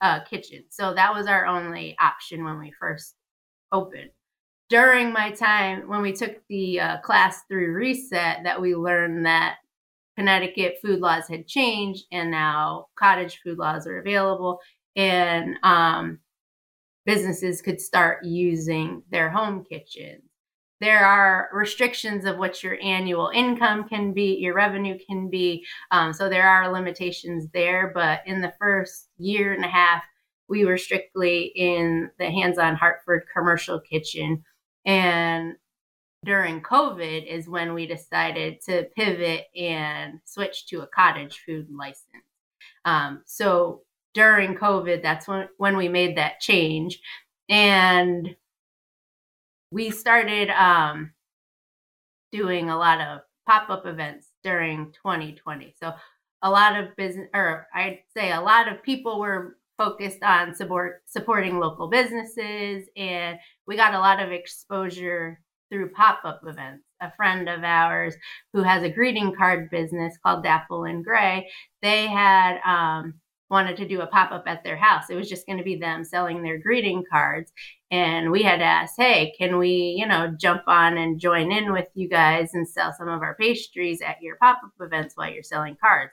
uh, 0.00 0.20
kitchen. 0.24 0.64
So 0.70 0.94
that 0.94 1.12
was 1.12 1.26
our 1.26 1.46
only 1.46 1.96
option 2.00 2.44
when 2.44 2.58
we 2.58 2.72
first 2.78 3.14
opened. 3.72 4.10
During 4.70 5.12
my 5.12 5.32
time 5.32 5.88
when 5.88 6.00
we 6.00 6.12
took 6.12 6.36
the 6.48 6.80
uh, 6.80 6.98
class 7.00 7.42
through 7.48 7.74
reSET, 7.74 8.44
that 8.44 8.60
we 8.60 8.76
learned 8.76 9.26
that 9.26 9.56
Connecticut 10.16 10.76
food 10.80 11.00
laws 11.00 11.26
had 11.28 11.48
changed 11.48 12.04
and 12.12 12.30
now 12.30 12.86
cottage 12.96 13.40
food 13.42 13.58
laws 13.58 13.86
are 13.86 13.98
available 13.98 14.60
and 14.94 15.56
um, 15.64 16.20
businesses 17.04 17.62
could 17.62 17.80
start 17.80 18.24
using 18.24 19.02
their 19.10 19.30
home 19.30 19.64
kitchens. 19.64 20.22
There 20.80 21.04
are 21.04 21.50
restrictions 21.52 22.24
of 22.24 22.38
what 22.38 22.62
your 22.62 22.78
annual 22.80 23.30
income 23.34 23.88
can 23.88 24.12
be, 24.12 24.36
your 24.36 24.54
revenue 24.54 24.98
can 25.04 25.28
be. 25.28 25.66
Um, 25.90 26.12
so 26.12 26.28
there 26.28 26.48
are 26.48 26.72
limitations 26.72 27.48
there. 27.52 27.90
But 27.92 28.20
in 28.24 28.40
the 28.40 28.54
first 28.58 29.08
year 29.18 29.52
and 29.52 29.64
a 29.64 29.68
half, 29.68 30.02
we 30.48 30.64
were 30.64 30.78
strictly 30.78 31.52
in 31.54 32.10
the 32.18 32.30
hands 32.30 32.58
on 32.58 32.76
Hartford 32.76 33.24
commercial 33.34 33.80
kitchen. 33.80 34.44
And 34.84 35.54
during 36.24 36.60
COVID 36.60 37.26
is 37.26 37.48
when 37.48 37.72
we 37.72 37.86
decided 37.86 38.60
to 38.62 38.86
pivot 38.96 39.46
and 39.56 40.20
switch 40.24 40.66
to 40.66 40.82
a 40.82 40.86
cottage 40.86 41.42
food 41.46 41.68
license. 41.70 42.24
Um, 42.84 43.22
so 43.26 43.82
during 44.14 44.54
COVID, 44.54 45.02
that's 45.02 45.26
when, 45.28 45.48
when 45.56 45.76
we 45.76 45.88
made 45.88 46.16
that 46.16 46.40
change. 46.40 47.00
And 47.48 48.36
we 49.72 49.90
started 49.90 50.50
um, 50.50 51.12
doing 52.32 52.70
a 52.70 52.76
lot 52.76 53.00
of 53.00 53.20
pop 53.46 53.70
up 53.70 53.86
events 53.86 54.28
during 54.44 54.92
2020. 54.92 55.74
So 55.80 55.94
a 56.42 56.50
lot 56.50 56.78
of 56.78 56.94
business, 56.96 57.28
or 57.34 57.66
I'd 57.74 58.00
say 58.16 58.32
a 58.32 58.40
lot 58.40 58.68
of 58.70 58.82
people 58.82 59.20
were 59.20 59.56
focused 59.80 60.22
on 60.22 60.54
support 60.54 61.02
supporting 61.06 61.58
local 61.58 61.88
businesses, 61.88 62.86
and 62.98 63.38
we 63.66 63.76
got 63.76 63.94
a 63.94 63.98
lot 63.98 64.20
of 64.22 64.30
exposure 64.30 65.40
through 65.70 65.88
pop-up 65.92 66.42
events. 66.46 66.84
A 67.00 67.10
friend 67.16 67.48
of 67.48 67.64
ours 67.64 68.14
who 68.52 68.62
has 68.62 68.82
a 68.82 68.90
greeting 68.90 69.34
card 69.34 69.70
business 69.70 70.18
called 70.22 70.42
Dapple 70.42 70.84
and 70.84 71.02
Gray, 71.02 71.48
they 71.80 72.06
had 72.06 72.58
um, 72.66 73.14
wanted 73.48 73.78
to 73.78 73.88
do 73.88 74.02
a 74.02 74.06
pop-up 74.06 74.44
at 74.46 74.62
their 74.64 74.76
house. 74.76 75.04
It 75.08 75.14
was 75.14 75.30
just 75.30 75.46
going 75.46 75.56
to 75.56 75.64
be 75.64 75.76
them 75.76 76.04
selling 76.04 76.42
their 76.42 76.58
greeting 76.58 77.02
cards. 77.10 77.50
And 77.90 78.30
we 78.30 78.42
had 78.42 78.60
asked, 78.60 78.96
hey, 78.98 79.32
can 79.38 79.56
we, 79.56 79.96
you 79.98 80.06
know, 80.06 80.34
jump 80.38 80.62
on 80.66 80.98
and 80.98 81.18
join 81.18 81.50
in 81.52 81.72
with 81.72 81.88
you 81.94 82.06
guys 82.06 82.50
and 82.52 82.68
sell 82.68 82.92
some 82.92 83.08
of 83.08 83.22
our 83.22 83.34
pastries 83.40 84.02
at 84.02 84.20
your 84.20 84.36
pop-up 84.36 84.72
events 84.78 85.16
while 85.16 85.32
you're 85.32 85.42
selling 85.42 85.76
cards? 85.80 86.12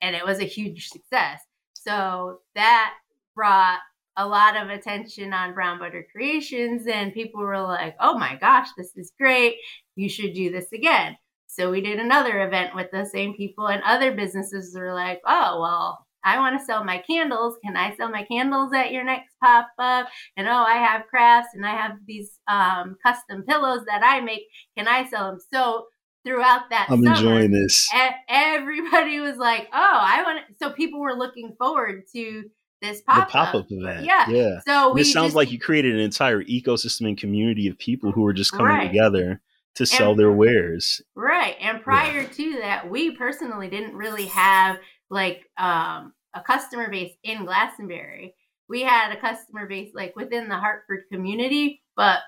And 0.00 0.16
it 0.16 0.26
was 0.26 0.40
a 0.40 0.44
huge 0.44 0.88
success. 0.88 1.40
So 1.74 2.40
that 2.54 2.94
brought 3.34 3.80
a 4.16 4.26
lot 4.26 4.56
of 4.56 4.68
attention 4.68 5.32
on 5.32 5.54
Brown 5.54 5.78
Butter 5.78 6.06
Creations, 6.12 6.86
and 6.86 7.12
people 7.12 7.40
were 7.40 7.60
like, 7.60 7.96
oh 8.00 8.18
my 8.18 8.36
gosh, 8.40 8.68
this 8.76 8.92
is 8.96 9.12
great. 9.18 9.56
You 9.96 10.08
should 10.08 10.34
do 10.34 10.50
this 10.52 10.72
again. 10.72 11.16
So 11.46 11.70
we 11.70 11.80
did 11.80 11.98
another 11.98 12.44
event 12.46 12.74
with 12.74 12.90
the 12.92 13.04
same 13.06 13.36
people, 13.36 13.66
and 13.66 13.82
other 13.84 14.12
businesses 14.14 14.74
were 14.76 14.94
like, 14.94 15.20
oh, 15.26 15.60
well, 15.60 16.06
I 16.24 16.38
want 16.38 16.58
to 16.58 16.64
sell 16.64 16.82
my 16.84 17.02
candles. 17.08 17.58
Can 17.64 17.76
I 17.76 17.94
sell 17.96 18.08
my 18.08 18.24
candles 18.24 18.72
at 18.72 18.92
your 18.92 19.04
next 19.04 19.34
pop 19.42 19.68
up? 19.78 20.08
And 20.36 20.48
oh, 20.48 20.52
I 20.52 20.76
have 20.76 21.06
crafts 21.08 21.50
and 21.54 21.66
I 21.66 21.76
have 21.76 21.92
these 22.06 22.38
um, 22.48 22.96
custom 23.04 23.44
pillows 23.46 23.84
that 23.86 24.02
I 24.02 24.20
make. 24.20 24.42
Can 24.76 24.88
I 24.88 25.06
sell 25.06 25.30
them? 25.30 25.38
So 25.52 25.84
throughout 26.24 26.70
that 26.70 26.86
I'm 26.88 27.02
summer, 27.02 27.16
enjoying 27.16 27.50
this. 27.50 27.88
Everybody 28.28 29.20
was 29.20 29.36
like, 29.36 29.68
oh, 29.72 29.98
I 30.00 30.22
want 30.22 30.38
to 30.48 30.54
So 30.62 30.72
people 30.72 31.00
were 31.00 31.14
looking 31.14 31.54
forward 31.58 32.04
to 32.14 32.44
this 32.84 33.02
pop-up, 33.02 33.30
pop-up 33.30 33.66
event. 33.70 34.04
Yeah. 34.04 34.28
Yeah. 34.28 34.60
So 34.66 34.94
this 34.94 35.12
sounds 35.12 35.28
just, 35.28 35.36
like 35.36 35.50
you 35.50 35.58
created 35.58 35.94
an 35.94 36.00
entire 36.00 36.42
ecosystem 36.44 37.08
and 37.08 37.18
community 37.18 37.66
of 37.68 37.78
people 37.78 38.12
who 38.12 38.24
are 38.26 38.32
just 38.32 38.52
coming 38.52 38.66
right. 38.66 38.86
together 38.86 39.40
to 39.76 39.86
sell 39.86 40.10
and, 40.10 40.20
their 40.20 40.32
wares. 40.32 41.02
Right. 41.16 41.56
And 41.60 41.82
prior 41.82 42.20
yeah. 42.20 42.28
to 42.28 42.58
that, 42.60 42.90
we 42.90 43.10
personally 43.16 43.68
didn't 43.68 43.96
really 43.96 44.26
have 44.26 44.78
like 45.10 45.50
um, 45.58 46.12
a 46.32 46.40
customer 46.40 46.88
base 46.90 47.12
in 47.24 47.44
Glastonbury. 47.44 48.34
We 48.68 48.82
had 48.82 49.12
a 49.12 49.20
customer 49.20 49.66
base 49.66 49.90
like 49.94 50.14
within 50.16 50.48
the 50.48 50.56
Hartford 50.56 51.04
community, 51.10 51.82
but 51.96 52.20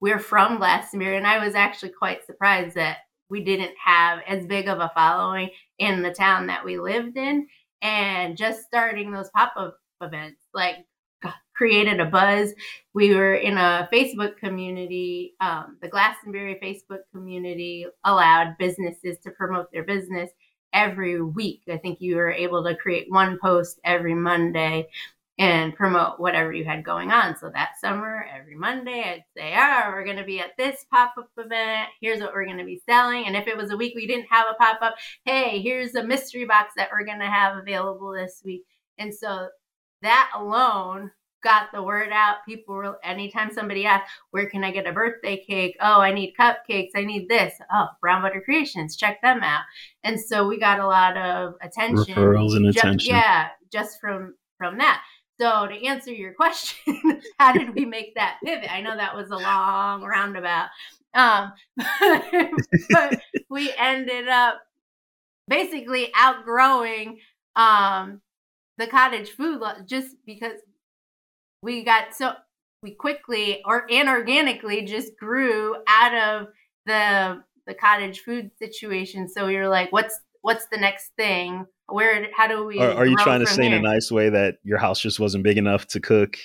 we're 0.00 0.20
from 0.20 0.58
Glastonbury. 0.58 1.16
And 1.16 1.26
I 1.26 1.44
was 1.44 1.54
actually 1.54 1.90
quite 1.90 2.24
surprised 2.24 2.76
that 2.76 2.98
we 3.28 3.42
didn't 3.42 3.74
have 3.84 4.20
as 4.26 4.46
big 4.46 4.68
of 4.68 4.78
a 4.78 4.90
following 4.94 5.50
in 5.78 6.02
the 6.02 6.12
town 6.12 6.46
that 6.46 6.64
we 6.64 6.78
lived 6.78 7.16
in 7.16 7.46
and 7.82 8.36
just 8.36 8.62
starting 8.62 9.10
those 9.12 9.30
pop-up 9.30 9.78
events 10.00 10.40
like 10.54 10.86
created 11.54 11.98
a 12.00 12.04
buzz. 12.04 12.54
We 12.94 13.14
were 13.14 13.34
in 13.34 13.58
a 13.58 13.88
facebook 13.92 14.36
community 14.36 15.34
um, 15.40 15.76
the 15.82 15.88
glastonbury 15.88 16.58
facebook 16.62 17.00
community 17.12 17.86
allowed 18.04 18.56
businesses 18.58 19.18
to 19.24 19.30
promote 19.32 19.70
their 19.72 19.84
business 19.84 20.30
every 20.72 21.20
week. 21.20 21.62
I 21.68 21.78
think 21.78 22.00
you 22.00 22.16
were 22.16 22.30
able 22.30 22.62
to 22.64 22.76
create 22.76 23.06
one 23.10 23.38
post 23.42 23.80
every 23.84 24.14
monday 24.14 24.88
and 25.38 25.74
promote 25.74 26.18
whatever 26.18 26.52
you 26.52 26.64
had 26.64 26.84
going 26.84 27.12
on. 27.12 27.36
So 27.36 27.48
that 27.50 27.78
summer, 27.80 28.26
every 28.36 28.56
Monday, 28.56 29.04
I'd 29.04 29.24
say, 29.36 29.54
oh, 29.56 29.90
we're 29.90 30.04
going 30.04 30.16
to 30.16 30.24
be 30.24 30.40
at 30.40 30.56
this 30.58 30.84
pop 30.90 31.14
up 31.16 31.30
event. 31.36 31.88
Here's 32.00 32.20
what 32.20 32.32
we're 32.32 32.44
going 32.44 32.58
to 32.58 32.64
be 32.64 32.82
selling. 32.84 33.26
And 33.26 33.36
if 33.36 33.46
it 33.46 33.56
was 33.56 33.70
a 33.70 33.76
week 33.76 33.94
we 33.94 34.06
didn't 34.06 34.26
have 34.30 34.46
a 34.50 34.54
pop 34.54 34.78
up, 34.82 34.96
hey, 35.24 35.60
here's 35.62 35.94
a 35.94 36.02
mystery 36.02 36.44
box 36.44 36.72
that 36.76 36.88
we're 36.92 37.06
going 37.06 37.20
to 37.20 37.26
have 37.26 37.56
available 37.56 38.12
this 38.12 38.42
week. 38.44 38.64
And 38.98 39.14
so 39.14 39.48
that 40.02 40.30
alone 40.34 41.12
got 41.42 41.68
the 41.72 41.82
word 41.82 42.10
out. 42.12 42.38
People 42.46 42.74
were, 42.74 42.98
anytime 43.04 43.52
somebody 43.52 43.86
asked, 43.86 44.10
where 44.32 44.48
can 44.48 44.64
I 44.64 44.72
get 44.72 44.88
a 44.88 44.92
birthday 44.92 45.36
cake? 45.44 45.76
Oh, 45.80 46.00
I 46.00 46.12
need 46.12 46.34
cupcakes. 46.38 46.90
I 46.96 47.04
need 47.04 47.28
this. 47.28 47.54
Oh, 47.72 47.86
Brown 48.00 48.22
Butter 48.22 48.42
Creations, 48.44 48.96
check 48.96 49.22
them 49.22 49.42
out. 49.42 49.62
And 50.02 50.20
so 50.20 50.48
we 50.48 50.58
got 50.58 50.80
a 50.80 50.86
lot 50.86 51.16
of 51.16 51.54
attention. 51.62 52.14
Referrals 52.14 52.56
and 52.56 52.66
attention. 52.66 53.14
yeah, 53.14 53.50
just 53.70 54.00
from 54.00 54.34
from 54.58 54.78
that. 54.78 55.02
So 55.40 55.66
to 55.66 55.86
answer 55.86 56.12
your 56.12 56.32
question, 56.32 57.20
how 57.38 57.52
did 57.52 57.74
we 57.74 57.84
make 57.84 58.14
that 58.16 58.38
pivot? 58.44 58.72
I 58.72 58.80
know 58.80 58.96
that 58.96 59.14
was 59.14 59.30
a 59.30 59.36
long 59.36 60.02
roundabout. 60.02 60.68
Um, 61.14 61.52
but 62.90 63.20
we 63.48 63.72
ended 63.78 64.28
up 64.28 64.60
basically 65.48 66.10
outgrowing 66.14 67.18
um, 67.56 68.20
the 68.78 68.86
cottage 68.86 69.30
food 69.30 69.62
just 69.86 70.16
because 70.26 70.58
we 71.62 71.84
got 71.84 72.14
so 72.14 72.32
we 72.82 72.92
quickly 72.92 73.62
or 73.64 73.86
inorganically 73.88 74.86
just 74.86 75.16
grew 75.18 75.76
out 75.88 76.14
of 76.14 76.48
the 76.86 77.42
the 77.66 77.74
cottage 77.74 78.20
food 78.20 78.50
situation. 78.58 79.28
So 79.28 79.46
we 79.46 79.56
were 79.56 79.68
like, 79.68 79.92
what's 79.92 80.18
what's 80.42 80.66
the 80.66 80.78
next 80.78 81.12
thing? 81.16 81.66
Where? 81.88 82.28
How 82.36 82.46
do 82.46 82.64
we? 82.64 82.78
Are, 82.80 82.92
are 82.92 83.06
you 83.06 83.16
trying 83.16 83.40
to 83.40 83.46
say 83.46 83.64
here? 83.64 83.76
in 83.76 83.84
a 83.84 83.88
nice 83.88 84.10
way 84.10 84.28
that 84.28 84.56
your 84.62 84.78
house 84.78 85.00
just 85.00 85.18
wasn't 85.18 85.44
big 85.44 85.56
enough 85.56 85.86
to 85.88 86.00
cook 86.00 86.36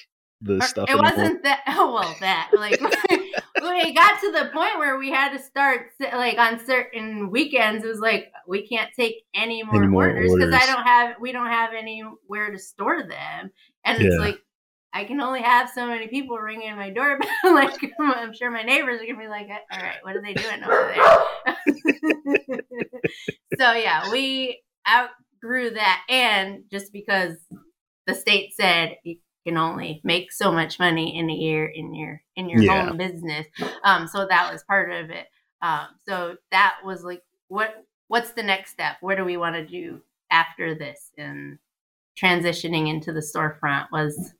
the 0.41 0.57
or, 0.57 0.61
stuff? 0.61 0.89
It 0.89 0.97
wasn't 0.97 1.43
that. 1.43 1.61
Oh 1.75 1.93
well, 1.93 2.15
that 2.21 2.51
like 2.53 2.79
we 3.61 3.93
got 3.93 4.19
to 4.21 4.31
the 4.31 4.49
point 4.53 4.77
where 4.77 4.97
we 4.97 5.09
had 5.09 5.35
to 5.35 5.43
start 5.43 5.87
like 5.99 6.37
on 6.37 6.63
certain 6.65 7.29
weekends. 7.29 7.83
It 7.83 7.87
was 7.87 7.99
like 7.99 8.31
we 8.47 8.67
can't 8.67 8.89
take 8.97 9.15
any 9.33 9.63
more, 9.63 9.83
any 9.83 9.87
more 9.87 10.07
orders 10.07 10.33
because 10.33 10.53
I 10.53 10.65
don't 10.65 10.83
have 10.83 11.15
we 11.19 11.31
don't 11.31 11.47
have 11.47 11.71
anywhere 11.73 12.51
to 12.51 12.59
store 12.59 13.03
them, 13.03 13.51
and 13.83 14.01
yeah. 14.01 14.07
it's 14.07 14.17
like 14.17 14.39
I 14.93 15.05
can 15.05 15.19
only 15.19 15.41
have 15.41 15.71
so 15.73 15.87
many 15.87 16.07
people 16.07 16.37
ringing 16.37 16.75
my 16.75 16.91
doorbell. 16.91 17.27
like 17.43 17.77
I'm 17.99 18.33
sure 18.33 18.51
my 18.51 18.63
neighbors 18.63 19.01
are 19.01 19.05
gonna 19.05 19.19
be 19.19 19.27
like, 19.27 19.49
uh, 19.49 19.75
"All 19.75 19.81
right, 19.81 20.03
what 20.03 20.15
are 20.15 20.21
they 20.21 20.35
doing 20.35 20.63
over 20.63 20.93
there?" 22.45 22.61
so 23.59 23.71
yeah, 23.73 24.11
we 24.11 24.61
outgrew 25.43 25.71
that, 25.71 26.03
and 26.09 26.63
just 26.71 26.91
because 26.91 27.37
the 28.07 28.15
state 28.15 28.53
said 28.53 28.97
you 29.03 29.17
can 29.45 29.57
only 29.57 30.01
make 30.03 30.31
so 30.31 30.51
much 30.51 30.79
money 30.79 31.17
in 31.17 31.29
a 31.29 31.33
year 31.33 31.65
in 31.65 31.93
your 31.93 32.21
in 32.35 32.49
your 32.49 32.61
yeah. 32.61 32.87
home 32.87 32.97
business, 32.97 33.47
um, 33.83 34.07
so 34.07 34.25
that 34.27 34.51
was 34.51 34.63
part 34.63 34.91
of 34.91 35.09
it. 35.09 35.27
Um, 35.61 35.87
so 36.07 36.35
that 36.51 36.75
was 36.83 37.03
like, 37.03 37.21
what 37.47 37.85
what's 38.07 38.31
the 38.31 38.43
next 38.43 38.71
step? 38.71 38.97
What 39.01 39.17
do 39.17 39.25
we 39.25 39.37
want 39.37 39.55
to 39.55 39.65
do 39.65 40.01
after 40.31 40.75
this? 40.75 41.11
And 41.17 41.57
transitioning 42.21 42.89
into 42.89 43.11
the 43.11 43.21
storefront 43.21 43.87
was 43.91 44.33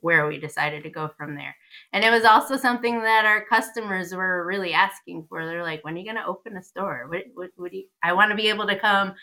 where 0.00 0.28
we 0.28 0.38
decided 0.38 0.84
to 0.84 0.90
go 0.90 1.10
from 1.16 1.34
there. 1.34 1.56
And 1.92 2.04
it 2.04 2.10
was 2.10 2.24
also 2.24 2.56
something 2.56 3.02
that 3.02 3.24
our 3.24 3.44
customers 3.44 4.14
were 4.14 4.46
really 4.46 4.72
asking 4.72 5.26
for. 5.28 5.44
They're 5.44 5.64
like, 5.64 5.84
when 5.84 5.94
are 5.94 5.98
you 5.98 6.04
going 6.04 6.22
to 6.22 6.26
open 6.26 6.56
a 6.56 6.62
store? 6.62 7.06
What, 7.08 7.24
what, 7.34 7.50
what 7.56 7.72
do 7.72 7.78
you, 7.78 7.86
I 8.02 8.12
want 8.12 8.30
to 8.30 8.36
be 8.36 8.48
able 8.48 8.68
to 8.68 8.78
come 8.78 9.14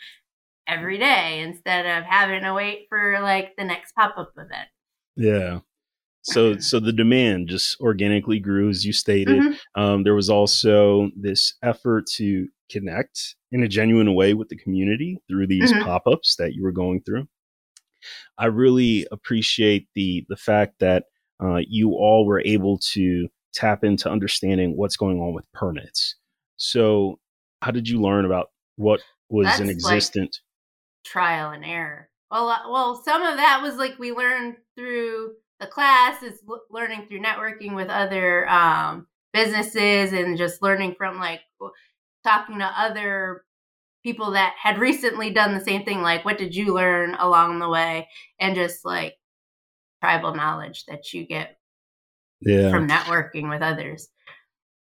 every 0.66 0.98
day 0.98 1.40
instead 1.40 1.86
of 1.86 2.04
having 2.04 2.42
to 2.42 2.54
wait 2.54 2.86
for 2.88 3.18
like 3.20 3.54
the 3.56 3.64
next 3.64 3.92
pop-up 3.94 4.32
event. 4.36 4.68
Yeah. 5.16 5.60
So, 6.22 6.58
so 6.58 6.80
the 6.80 6.92
demand 6.92 7.48
just 7.48 7.80
organically 7.80 8.40
grew, 8.40 8.70
as 8.70 8.84
you 8.84 8.92
stated. 8.92 9.40
Mm-hmm. 9.40 9.80
Um, 9.80 10.02
there 10.04 10.14
was 10.14 10.30
also 10.30 11.10
this 11.16 11.54
effort 11.62 12.06
to 12.14 12.48
connect 12.70 13.36
in 13.52 13.62
a 13.62 13.68
genuine 13.68 14.14
way 14.14 14.34
with 14.34 14.48
the 14.48 14.56
community 14.56 15.18
through 15.28 15.46
these 15.46 15.72
mm-hmm. 15.72 15.84
pop-ups 15.84 16.36
that 16.36 16.54
you 16.54 16.62
were 16.62 16.72
going 16.72 17.02
through. 17.02 17.28
I 18.36 18.46
really 18.46 19.06
appreciate 19.10 19.88
the 19.94 20.26
the 20.28 20.36
fact 20.36 20.74
that 20.80 21.04
uh, 21.42 21.60
you 21.66 21.92
all 21.92 22.26
were 22.26 22.40
able 22.40 22.78
to 22.92 23.28
tap 23.54 23.84
into 23.84 24.10
understanding 24.10 24.76
what's 24.76 24.96
going 24.96 25.20
on 25.20 25.32
with 25.32 25.50
permits. 25.52 26.16
So, 26.56 27.18
how 27.62 27.70
did 27.70 27.88
you 27.88 28.00
learn 28.00 28.24
about 28.24 28.48
what 28.76 29.00
was 29.28 29.46
That's 29.46 29.60
in 29.60 29.70
existence? 29.70 30.40
Trial 31.04 31.50
and 31.50 31.64
error. 31.64 32.08
Well, 32.30 32.48
uh, 32.48 32.70
well, 32.70 33.02
some 33.04 33.22
of 33.22 33.36
that 33.36 33.60
was 33.62 33.76
like 33.76 33.98
we 33.98 34.12
learned 34.12 34.56
through 34.76 35.34
the 35.60 35.66
class, 35.66 36.22
is 36.22 36.42
learning 36.70 37.06
through 37.06 37.20
networking 37.20 37.74
with 37.74 37.88
other 37.88 38.48
um, 38.48 39.06
businesses, 39.32 40.12
and 40.12 40.36
just 40.36 40.62
learning 40.62 40.94
from 40.96 41.18
like 41.18 41.40
talking 42.24 42.58
to 42.58 42.64
other 42.64 43.44
people 44.04 44.32
that 44.32 44.54
had 44.60 44.78
recently 44.78 45.30
done 45.30 45.54
the 45.54 45.64
same 45.64 45.84
thing 45.84 46.02
like 46.02 46.24
what 46.24 46.38
did 46.38 46.54
you 46.54 46.74
learn 46.74 47.14
along 47.14 47.58
the 47.58 47.68
way 47.68 48.08
and 48.38 48.54
just 48.54 48.84
like 48.84 49.14
tribal 50.02 50.34
knowledge 50.34 50.84
that 50.86 51.12
you 51.12 51.26
get 51.26 51.58
yeah. 52.40 52.70
from 52.70 52.86
networking 52.86 53.48
with 53.48 53.62
others 53.62 54.08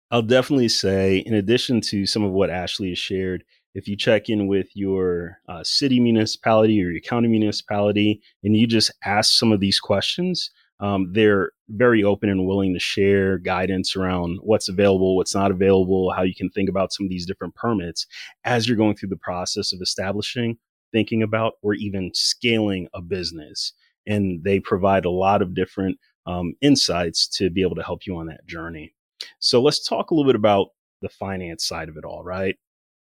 i'll 0.10 0.22
definitely 0.22 0.70
say 0.70 1.18
in 1.18 1.34
addition 1.34 1.82
to 1.82 2.06
some 2.06 2.24
of 2.24 2.32
what 2.32 2.50
ashli 2.50 2.90
has 2.90 2.98
shared 2.98 3.44
if 3.76 3.88
you 3.88 3.96
check 3.96 4.30
in 4.30 4.48
with 4.48 4.68
your 4.74 5.38
uh, 5.48 5.64
city 5.64 6.00
municipality 6.00 6.84
or 6.84 6.90
your 6.90 7.02
county 7.02 7.28
municipality 7.28 8.22
and 8.44 8.56
you 8.58 8.68
just 8.68 8.92
ask 9.06 9.38
some 9.38 9.52
of 9.52 9.60
these 9.60 9.80
questions 9.80 10.52
um, 10.82 11.12
they're 11.12 11.52
very 11.70 12.04
open 12.04 12.30
and 12.30 12.48
willing 12.48 12.74
to 12.74 12.80
share 12.80 13.38
guidance 13.38 13.96
around 13.96 14.40
what's 14.42 14.70
available, 14.70 15.18
what's 15.18 15.36
not 15.36 15.52
available, 15.52 16.12
how 16.12 16.24
you 16.24 16.34
can 16.34 16.50
think 16.50 16.70
about 16.70 16.94
some 16.94 17.06
of 17.06 17.10
these 17.10 17.26
different 17.26 17.56
permits 17.56 18.06
as 18.46 18.68
you're 18.68 18.78
going 18.78 18.96
through 18.96 19.10
the 19.10 19.18
process 19.18 19.74
of 19.74 19.82
establishing, 19.82 20.58
thinking 20.94 21.22
about, 21.22 21.54
or 21.62 21.74
even 21.74 22.12
scaling 22.14 22.88
a 22.94 23.02
business. 23.02 23.74
And 24.08 24.44
they 24.44 24.60
provide 24.60 25.06
a 25.06 25.12
lot 25.12 25.42
of 25.42 25.54
different 25.54 25.98
um, 26.26 26.54
insights 26.62 27.28
to 27.38 27.50
be 27.50 27.62
able 27.62 27.76
to 27.76 27.84
help 27.84 28.06
you 28.06 28.16
on 28.16 28.28
that 28.28 28.46
journey. 28.48 28.94
So 29.40 29.62
let's 29.62 29.86
talk 29.86 30.12
a 30.12 30.14
little 30.14 30.30
bit 30.30 30.38
about 30.38 30.70
the 31.02 31.10
finance 31.10 31.66
side 31.66 31.90
of 31.90 31.98
it 31.98 32.06
all, 32.06 32.24
right? 32.24 32.56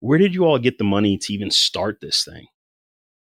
Where 0.07 0.17
did 0.17 0.33
you 0.33 0.45
all 0.45 0.57
get 0.57 0.77
the 0.77 0.85
money 0.85 1.17
to 1.17 1.33
even 1.33 1.51
start 1.51 1.99
this 1.99 2.23
thing? 2.23 2.47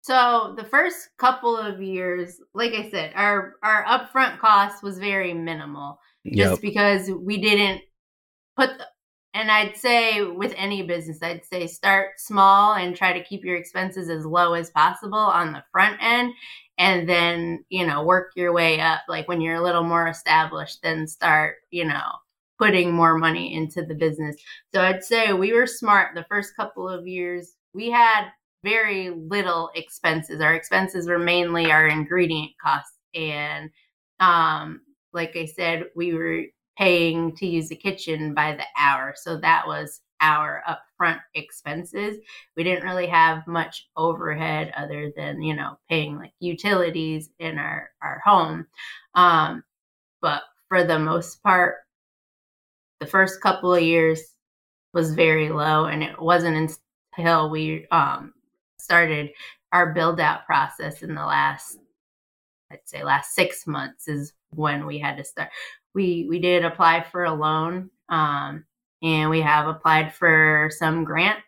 So 0.02 0.54
the 0.58 0.66
first 0.66 1.08
couple 1.18 1.56
of 1.56 1.82
years, 1.82 2.42
like 2.54 2.74
I 2.74 2.90
said, 2.90 3.14
our 3.16 3.54
our 3.64 3.86
upfront 3.86 4.40
cost 4.40 4.84
was 4.84 5.00
very 5.00 5.34
minimal, 5.34 5.98
just 6.26 6.52
yep. 6.52 6.62
because 6.62 7.10
we 7.10 7.38
didn't 7.38 7.84
put. 8.58 8.78
The, 8.78 8.86
and 9.34 9.50
I'd 9.50 9.78
say 9.78 10.24
with 10.24 10.54
any 10.58 10.82
business, 10.84 11.20
I'd 11.22 11.46
say 11.46 11.68
start 11.68 12.20
small 12.20 12.74
and 12.74 12.98
try 12.98 13.14
to 13.14 13.24
keep 13.24 13.46
your 13.46 13.56
expenses 13.56 14.10
as 14.10 14.26
low 14.26 14.52
as 14.52 14.70
possible 14.70 15.18
on 15.18 15.54
the 15.54 15.64
front 15.72 15.98
end, 16.02 16.34
and 16.78 17.08
then 17.08 17.64
you 17.70 17.88
know 17.88 18.04
work 18.04 18.32
your 18.36 18.52
way 18.52 18.82
up. 18.82 19.04
Like 19.08 19.30
when 19.30 19.40
you're 19.40 19.56
a 19.56 19.64
little 19.64 19.84
more 19.84 20.10
established, 20.10 20.80
then 20.84 21.08
start 21.08 21.56
you 21.72 21.86
know 21.86 22.12
putting 22.60 22.92
more 22.92 23.18
money 23.18 23.54
into 23.54 23.84
the 23.86 23.96
business. 23.96 24.36
So 24.74 24.82
I'd 24.82 25.04
say 25.04 25.34
we 25.34 25.54
were 25.54 25.68
smart 25.68 26.16
the 26.16 26.26
first 26.30 26.56
couple 26.56 26.90
of 26.90 27.08
years. 27.08 27.56
We 27.74 27.90
had 27.92 28.30
very 28.64 29.12
little 29.12 29.70
expenses. 29.76 30.42
Our 30.42 30.56
expenses 30.56 31.08
were 31.08 31.20
mainly 31.20 31.72
our 31.72 31.88
ingredient 31.88 32.52
costs. 32.62 32.98
And 33.14 33.70
um, 34.20 34.82
like 35.14 35.36
I 35.36 35.46
said, 35.46 35.86
we 35.96 36.14
were 36.14 36.44
paying 36.78 37.36
to 37.36 37.48
use 37.48 37.70
the 37.70 37.76
kitchen 37.76 38.34
by 38.34 38.56
the 38.56 38.66
hour. 38.78 39.14
So 39.16 39.38
that 39.38 39.68
was 39.68 40.02
our 40.22 40.64
upfront 40.68 41.20
expenses. 41.36 42.18
We 42.56 42.64
didn't 42.64 42.86
really 42.86 43.08
have 43.08 43.46
much 43.48 43.88
overhead 43.96 44.74
other 44.76 45.12
than, 45.16 45.42
you 45.42 45.56
know, 45.56 45.78
paying 45.90 46.18
like 46.18 46.34
utilities 46.40 47.30
in 47.40 47.58
our, 47.58 47.90
our 48.02 48.22
home. 48.26 48.68
Um, 49.16 49.64
but 50.22 50.42
for 50.70 50.84
the 50.84 51.00
most 51.00 51.42
part, 51.44 51.76
the 53.00 53.08
first 53.08 53.42
couple 53.42 53.74
of 53.74 53.82
years 53.82 54.22
was 54.94 55.14
very 55.14 55.50
low 55.50 55.86
and 55.86 56.04
it 56.04 56.20
wasn't 56.20 56.72
until 57.18 57.50
we 57.50 57.88
um, 57.92 58.34
started 58.78 59.32
our 59.72 59.94
build 59.94 60.20
out 60.20 60.46
process 60.46 61.04
in 61.04 61.14
the 61.14 61.26
last 61.26 61.78
I'd 62.72 62.80
say 62.86 63.04
last 63.04 63.34
six 63.34 63.66
months 63.66 64.08
is 64.08 64.34
when 64.50 64.86
we 64.86 65.00
had 65.00 65.18
to 65.18 65.24
start. 65.24 65.50
We 65.94 66.26
we 66.30 66.40
did 66.40 66.66
apply 66.66 67.06
for 67.12 67.26
a 67.26 67.34
loan, 67.34 67.90
um, 68.10 68.66
and 69.02 69.30
we 69.30 69.42
have 69.42 69.68
applied 69.68 70.14
for 70.14 70.70
some 70.78 71.04
grants, 71.04 71.44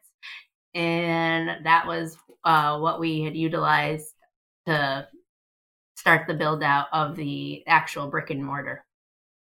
and 0.74 1.66
that 1.66 1.86
was 1.86 2.18
uh, 2.44 2.80
what 2.80 3.00
we 3.00 3.22
had 3.22 3.36
utilized 3.36 4.14
to 4.66 5.08
start 5.96 6.28
the 6.28 6.34
build 6.34 6.64
out 6.64 6.88
of 6.94 7.16
the 7.16 7.64
actual 7.68 8.08
brick 8.08 8.30
and 8.30 8.44
mortar. 8.44 8.86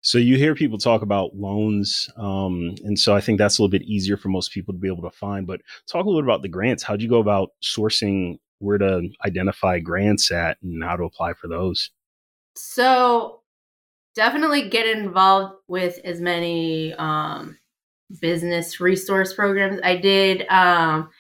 So 0.04 0.18
you 0.18 0.36
hear 0.36 0.54
people 0.54 0.78
talk 0.78 1.02
about 1.02 1.34
loans, 1.34 2.10
um, 2.18 2.76
and 2.84 3.00
so 3.00 3.16
I 3.16 3.22
think 3.22 3.38
that's 3.38 3.58
a 3.58 3.62
little 3.62 3.72
bit 3.72 3.84
easier 3.84 4.18
for 4.18 4.28
most 4.28 4.52
people 4.52 4.74
to 4.74 4.80
be 4.80 4.90
able 4.90 5.10
to 5.10 5.18
find. 5.18 5.48
But 5.48 5.62
talk 5.88 6.04
a 6.04 6.10
little 6.10 6.22
bit 6.22 6.28
about 6.28 6.42
the 6.42 6.50
grants. 6.50 6.84
How'd 6.84 7.02
you 7.02 7.08
go 7.08 7.22
about 7.22 7.52
sourcing 7.64 8.38
where 8.60 8.78
to 8.78 9.08
identify 9.26 9.80
grants 9.80 10.30
at 10.30 10.58
and 10.62 10.84
how 10.84 10.98
to 10.98 11.06
apply 11.06 11.36
for 11.36 11.48
those? 11.48 11.90
So 12.58 13.44
definitely 14.14 14.68
get 14.68 14.86
involved 14.86 15.56
with 15.70 16.00
as 16.04 16.20
many 16.20 16.94
um, 16.96 17.58
business 18.20 18.82
resource 18.82 19.34
programs. 19.34 19.80
I 19.86 19.96
did 19.96 20.46
um, 20.50 21.12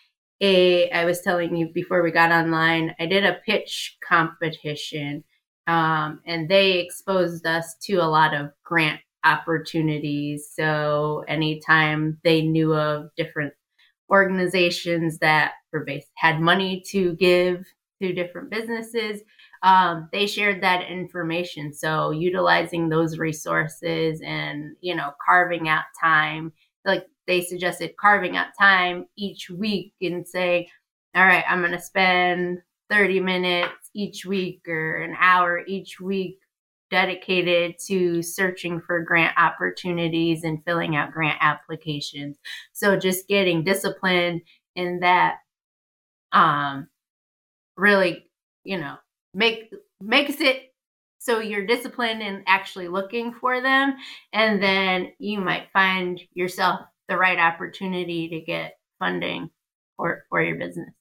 a. 0.41 0.91
I 0.91 1.06
was 1.06 1.22
telling 1.22 1.56
you 1.56 1.69
before 1.74 2.04
we 2.04 2.12
got 2.12 2.32
online. 2.32 2.93
I 3.00 3.06
did 3.06 3.24
a 3.24 3.39
pitch 3.46 3.98
competition 4.06 5.24
um, 5.67 6.21
and 6.26 6.49
they 6.49 6.80
exposed 6.80 7.45
us 7.45 7.76
to 7.84 7.95
a 7.95 8.06
lot 8.06 8.34
of 8.34 8.52
grant 8.63 9.02
opportunities. 9.23 10.49
So 10.54 11.23
anytime 11.28 12.19
they 12.23 12.41
knew 12.41 12.73
of 12.73 13.10
different 13.15 13.54
organizations 14.10 15.19
that 15.19 15.54
were 15.71 15.86
based, 15.86 16.10
had 16.15 16.41
money 16.41 16.84
to 16.89 17.15
give 17.15 17.65
to 18.02 18.13
different 18.13 18.49
businesses, 18.49 19.21
um, 19.62 20.10
they 20.12 20.28
shared 20.28 20.62
that 20.62 20.89
information. 20.89 21.73
So 21.73 22.12
utilizing 22.12 22.89
those 22.89 23.17
resources 23.17 24.21
and 24.21 24.76
you 24.82 24.95
know 24.95 25.12
carving 25.26 25.69
out 25.69 25.86
time, 26.02 26.52
like 26.86 27.06
they 27.28 27.41
suggested, 27.41 27.95
carving 27.97 28.36
out 28.36 28.47
time 28.60 29.06
each 29.17 29.49
week 29.49 29.93
and 30.02 30.28
say, 30.28 30.67
all 31.15 31.26
right, 31.26 31.45
I'm 31.47 31.62
going 31.62 31.71
to 31.71 31.80
spend 31.80 32.60
30 32.89 33.21
minutes 33.21 33.83
each 33.96 34.26
week 34.26 34.68
or 34.68 34.98
an 34.98 35.16
hour 35.20 35.64
each 35.68 36.00
week 36.00 36.40
dedicated 36.92 37.76
to 37.88 38.22
searching 38.22 38.80
for 38.80 39.02
grant 39.02 39.36
opportunities 39.38 40.44
and 40.44 40.64
filling 40.64 40.96
out 40.96 41.12
grant 41.12 41.38
applications. 41.42 42.38
So 42.74 42.98
just 42.98 43.28
getting 43.28 43.64
disciplined 43.64 44.42
in 44.76 45.00
that 45.00 45.38
um 46.32 46.88
really, 47.78 48.30
you 48.64 48.78
know, 48.78 48.96
make 49.34 49.74
makes 50.02 50.42
it 50.42 50.74
so 51.20 51.40
you're 51.40 51.66
disciplined 51.66 52.22
in 52.22 52.44
actually 52.48 52.90
looking 52.90 53.34
for 53.34 53.62
them 53.62 53.96
and 54.34 54.62
then 54.62 55.14
you 55.20 55.40
might 55.40 55.72
find 55.74 56.22
yourself 56.34 56.82
the 57.10 57.18
right 57.18 57.40
opportunity 57.40 58.30
to 58.30 58.42
get 58.42 58.78
funding 59.00 59.50
for 59.98 60.26
for 60.30 60.42
your 60.44 60.58
business. 60.58 60.94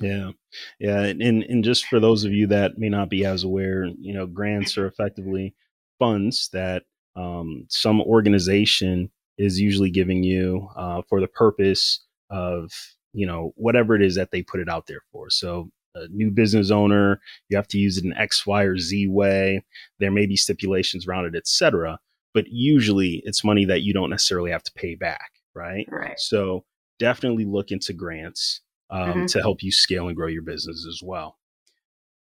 Yeah. 0.00 0.30
Yeah. 0.78 1.02
And, 1.02 1.22
and 1.22 1.64
just 1.64 1.86
for 1.86 2.00
those 2.00 2.24
of 2.24 2.32
you 2.32 2.46
that 2.48 2.78
may 2.78 2.88
not 2.88 3.10
be 3.10 3.24
as 3.24 3.44
aware, 3.44 3.86
you 3.98 4.14
know, 4.14 4.26
grants 4.26 4.78
are 4.78 4.86
effectively 4.86 5.54
funds 5.98 6.48
that 6.52 6.84
um, 7.16 7.66
some 7.68 8.00
organization 8.00 9.10
is 9.38 9.60
usually 9.60 9.90
giving 9.90 10.22
you 10.22 10.68
uh, 10.76 11.02
for 11.08 11.20
the 11.20 11.28
purpose 11.28 12.04
of, 12.30 12.70
you 13.12 13.26
know, 13.26 13.52
whatever 13.56 13.94
it 13.94 14.02
is 14.02 14.14
that 14.16 14.30
they 14.30 14.42
put 14.42 14.60
it 14.60 14.68
out 14.68 14.86
there 14.86 15.02
for. 15.12 15.30
So, 15.30 15.70
a 15.94 16.06
new 16.08 16.30
business 16.30 16.70
owner, 16.70 17.20
you 17.48 17.56
have 17.56 17.66
to 17.68 17.78
use 17.78 17.96
it 17.96 18.04
in 18.04 18.12
X, 18.12 18.46
Y, 18.46 18.62
or 18.62 18.78
Z 18.78 19.08
way. 19.08 19.64
There 19.98 20.12
may 20.12 20.26
be 20.26 20.36
stipulations 20.36 21.08
around 21.08 21.24
it, 21.24 21.34
etc. 21.34 21.98
But 22.34 22.44
usually 22.48 23.22
it's 23.24 23.42
money 23.42 23.64
that 23.64 23.82
you 23.82 23.94
don't 23.94 24.10
necessarily 24.10 24.50
have 24.50 24.62
to 24.64 24.72
pay 24.74 24.94
back, 24.94 25.30
right? 25.54 25.86
Right. 25.90 26.18
So, 26.20 26.64
definitely 26.98 27.46
look 27.46 27.70
into 27.70 27.92
grants 27.92 28.60
um, 28.90 29.10
mm-hmm. 29.10 29.26
to 29.26 29.40
help 29.40 29.62
you 29.62 29.72
scale 29.72 30.08
and 30.08 30.16
grow 30.16 30.28
your 30.28 30.42
business 30.42 30.86
as 30.88 31.00
well. 31.02 31.36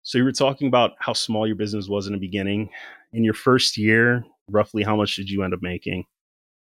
So 0.02 0.18
you 0.18 0.24
were 0.24 0.32
talking 0.32 0.68
about 0.68 0.92
how 1.00 1.12
small 1.12 1.46
your 1.46 1.56
business 1.56 1.88
was 1.88 2.06
in 2.06 2.12
the 2.12 2.18
beginning. 2.18 2.70
In 3.12 3.24
your 3.24 3.34
first 3.34 3.76
year, 3.76 4.24
roughly 4.48 4.82
how 4.82 4.96
much 4.96 5.16
did 5.16 5.28
you 5.28 5.42
end 5.42 5.54
up 5.54 5.62
making? 5.62 6.04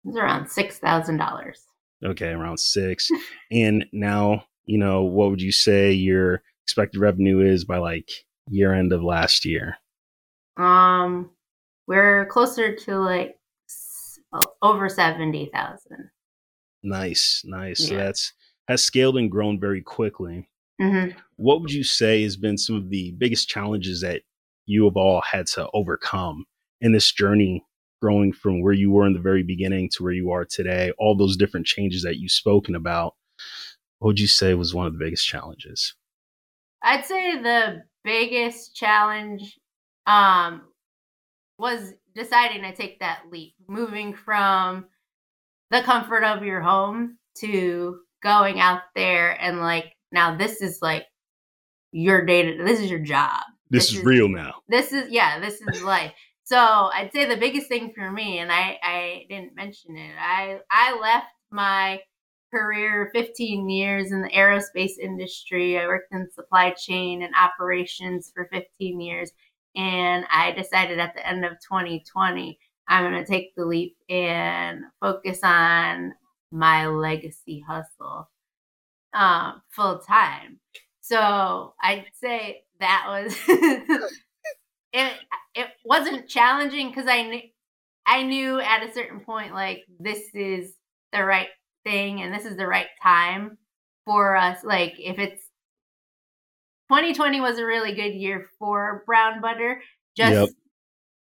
It 0.04 0.08
was 0.08 0.16
around 0.16 0.48
six 0.48 0.78
thousand 0.78 1.16
dollars. 1.16 1.60
Okay, 2.04 2.28
around 2.28 2.58
six. 2.58 3.08
and 3.50 3.86
now, 3.92 4.44
you 4.64 4.78
know, 4.78 5.02
what 5.02 5.30
would 5.30 5.42
you 5.42 5.52
say 5.52 5.92
your 5.92 6.42
expected 6.64 6.98
revenue 6.98 7.40
is 7.40 7.64
by 7.64 7.78
like 7.78 8.08
year 8.48 8.74
end 8.74 8.92
of 8.92 9.02
last 9.02 9.44
year? 9.44 9.76
Um, 10.56 11.30
we're 11.86 12.26
closer 12.26 12.74
to 12.74 12.98
like 12.98 13.36
over 14.62 14.88
seventy 14.88 15.50
thousand. 15.52 16.10
Nice, 16.82 17.42
nice. 17.44 17.80
Yeah. 17.80 17.88
So 17.88 17.96
that's 17.96 18.32
has 18.70 18.84
scaled 18.84 19.16
and 19.16 19.32
grown 19.32 19.58
very 19.58 19.82
quickly. 19.82 20.48
Mm-hmm. 20.80 21.18
What 21.34 21.60
would 21.60 21.72
you 21.72 21.82
say 21.82 22.22
has 22.22 22.36
been 22.36 22.56
some 22.56 22.76
of 22.76 22.88
the 22.88 23.10
biggest 23.18 23.48
challenges 23.48 24.00
that 24.02 24.22
you 24.64 24.84
have 24.84 24.96
all 24.96 25.20
had 25.28 25.48
to 25.48 25.68
overcome 25.74 26.44
in 26.80 26.92
this 26.92 27.10
journey, 27.10 27.64
growing 28.00 28.32
from 28.32 28.62
where 28.62 28.72
you 28.72 28.92
were 28.92 29.08
in 29.08 29.12
the 29.12 29.18
very 29.18 29.42
beginning 29.42 29.90
to 29.94 30.04
where 30.04 30.12
you 30.12 30.30
are 30.30 30.44
today? 30.44 30.92
All 30.98 31.16
those 31.16 31.36
different 31.36 31.66
changes 31.66 32.04
that 32.04 32.18
you've 32.18 32.30
spoken 32.30 32.76
about. 32.76 33.16
What 33.98 34.06
would 34.06 34.20
you 34.20 34.28
say 34.28 34.54
was 34.54 34.72
one 34.72 34.86
of 34.86 34.92
the 34.92 35.00
biggest 35.00 35.26
challenges? 35.26 35.96
I'd 36.80 37.04
say 37.04 37.42
the 37.42 37.82
biggest 38.04 38.76
challenge 38.76 39.58
um, 40.06 40.62
was 41.58 41.92
deciding 42.14 42.62
to 42.62 42.72
take 42.72 43.00
that 43.00 43.22
leap, 43.32 43.54
moving 43.66 44.14
from 44.14 44.86
the 45.72 45.82
comfort 45.82 46.22
of 46.22 46.44
your 46.44 46.60
home 46.60 47.18
to 47.38 47.98
going 48.22 48.60
out 48.60 48.82
there 48.94 49.40
and 49.40 49.60
like 49.60 49.96
now 50.12 50.36
this 50.36 50.60
is 50.60 50.78
like 50.82 51.04
your 51.92 52.24
data 52.24 52.62
this 52.64 52.80
is 52.80 52.90
your 52.90 53.00
job. 53.00 53.42
This, 53.70 53.86
this 53.86 53.92
is, 53.92 53.98
is, 54.00 54.04
real 54.04 54.28
now. 54.28 54.54
this 54.68 54.92
is 54.92 55.10
yeah 55.10 55.40
this 55.40 55.60
is 55.60 55.82
life. 55.82 56.12
So 56.44 56.58
i'd 56.58 57.12
say 57.12 57.26
the 57.26 57.36
biggest 57.36 57.68
thing 57.68 57.92
for 57.94 58.10
me 58.10 58.38
and 58.38 58.50
i 58.50 58.78
i 58.82 59.26
didn't 59.28 59.54
mention 59.54 59.96
it 59.96 60.14
i 60.18 60.58
i 60.70 60.98
left 61.00 61.28
my 61.50 62.00
career 62.52 63.10
15 63.14 63.70
years 63.70 64.10
in 64.10 64.22
the 64.22 64.30
aerospace 64.30 64.98
industry. 65.00 65.78
I 65.78 65.86
worked 65.86 66.12
in 66.12 66.28
supply 66.32 66.72
chain 66.72 67.22
and 67.22 67.32
operations 67.40 68.32
for 68.34 68.48
15 68.52 69.00
years 69.00 69.30
and 69.76 70.24
i 70.30 70.50
decided 70.52 70.98
at 70.98 71.14
the 71.14 71.26
end 71.26 71.44
of 71.44 71.52
2020 71.52 72.58
i'm 72.88 73.10
going 73.10 73.24
to 73.24 73.30
take 73.30 73.54
the 73.54 73.64
leap 73.64 73.96
and 74.08 74.82
focus 75.00 75.40
on 75.42 76.12
my 76.50 76.86
legacy 76.86 77.64
hustle 77.66 78.28
um, 79.12 79.62
full 79.70 79.98
time. 79.98 80.60
So 81.00 81.74
I'd 81.82 82.06
say 82.20 82.62
that 82.80 83.06
was 83.08 83.36
it. 84.92 85.12
It 85.52 85.66
wasn't 85.84 86.28
challenging 86.28 86.88
because 86.88 87.08
I 87.08 87.22
knew 87.22 87.40
I 88.06 88.22
knew 88.22 88.60
at 88.60 88.88
a 88.88 88.92
certain 88.92 89.20
point 89.20 89.52
like 89.52 89.84
this 89.98 90.22
is 90.34 90.72
the 91.12 91.24
right 91.24 91.48
thing 91.84 92.22
and 92.22 92.32
this 92.32 92.44
is 92.44 92.56
the 92.56 92.66
right 92.66 92.86
time 93.02 93.58
for 94.04 94.36
us. 94.36 94.62
Like 94.62 94.94
if 94.98 95.18
it's 95.18 95.42
2020 96.90 97.40
was 97.40 97.58
a 97.58 97.64
really 97.64 97.94
good 97.94 98.14
year 98.14 98.50
for 98.58 99.04
brown 99.06 99.40
butter. 99.40 99.80
Just 100.16 100.32
yep. 100.32 100.48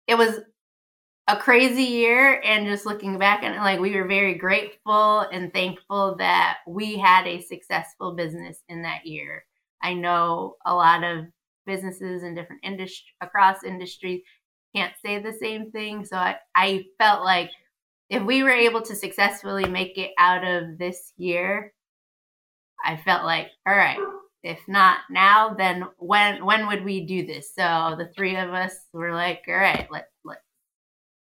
it 0.08 0.16
was 0.16 0.40
a 1.32 1.38
crazy 1.38 1.84
year 1.84 2.42
and 2.44 2.68
just 2.68 2.86
looking 2.86 3.18
back 3.18 3.44
and 3.44 3.56
like 3.56 3.80
we 3.80 3.96
were 3.96 4.08
very 4.08 4.34
grateful 4.36 5.22
and 5.32 5.54
thankful 5.54 6.16
that 6.18 6.58
we 6.68 6.98
had 6.98 7.26
a 7.26 7.42
successful 7.42 8.16
business 8.16 8.60
in 8.68 8.82
that 8.82 9.06
year. 9.06 9.46
I 9.82 9.94
know 9.94 10.58
a 10.66 10.76
lot 10.76 11.04
of 11.04 11.26
businesses 11.66 12.24
in 12.24 12.36
different 12.36 12.66
industry 12.66 13.06
across 13.22 13.64
industries 13.64 14.22
can't 14.76 14.94
say 15.04 15.20
the 15.20 15.32
same 15.32 15.72
thing. 15.72 16.04
So 16.04 16.18
I, 16.18 16.38
I 16.54 16.86
felt 16.98 17.24
like 17.24 17.50
if 18.10 18.22
we 18.24 18.44
were 18.44 18.50
able 18.50 18.82
to 18.82 18.96
successfully 18.96 19.66
make 19.66 19.98
it 19.98 20.12
out 20.20 20.46
of 20.46 20.78
this 20.78 21.14
year 21.18 21.74
i 22.84 22.98
felt 22.98 23.24
like 23.24 23.48
all 23.66 23.76
right 23.76 24.00
if 24.44 24.60
not 24.68 25.00
now 25.10 25.54
then 25.54 25.86
when 25.98 26.44
when 26.46 26.68
would 26.68 26.84
we 26.84 27.06
do 27.06 27.26
this? 27.26 27.54
So 27.56 27.96
the 27.98 28.10
three 28.16 28.36
of 28.36 28.50
us 28.50 28.76
were 28.92 29.14
like 29.14 29.44
all 29.48 29.56
right 29.56 29.88
let, 29.92 30.08
let 30.26 30.40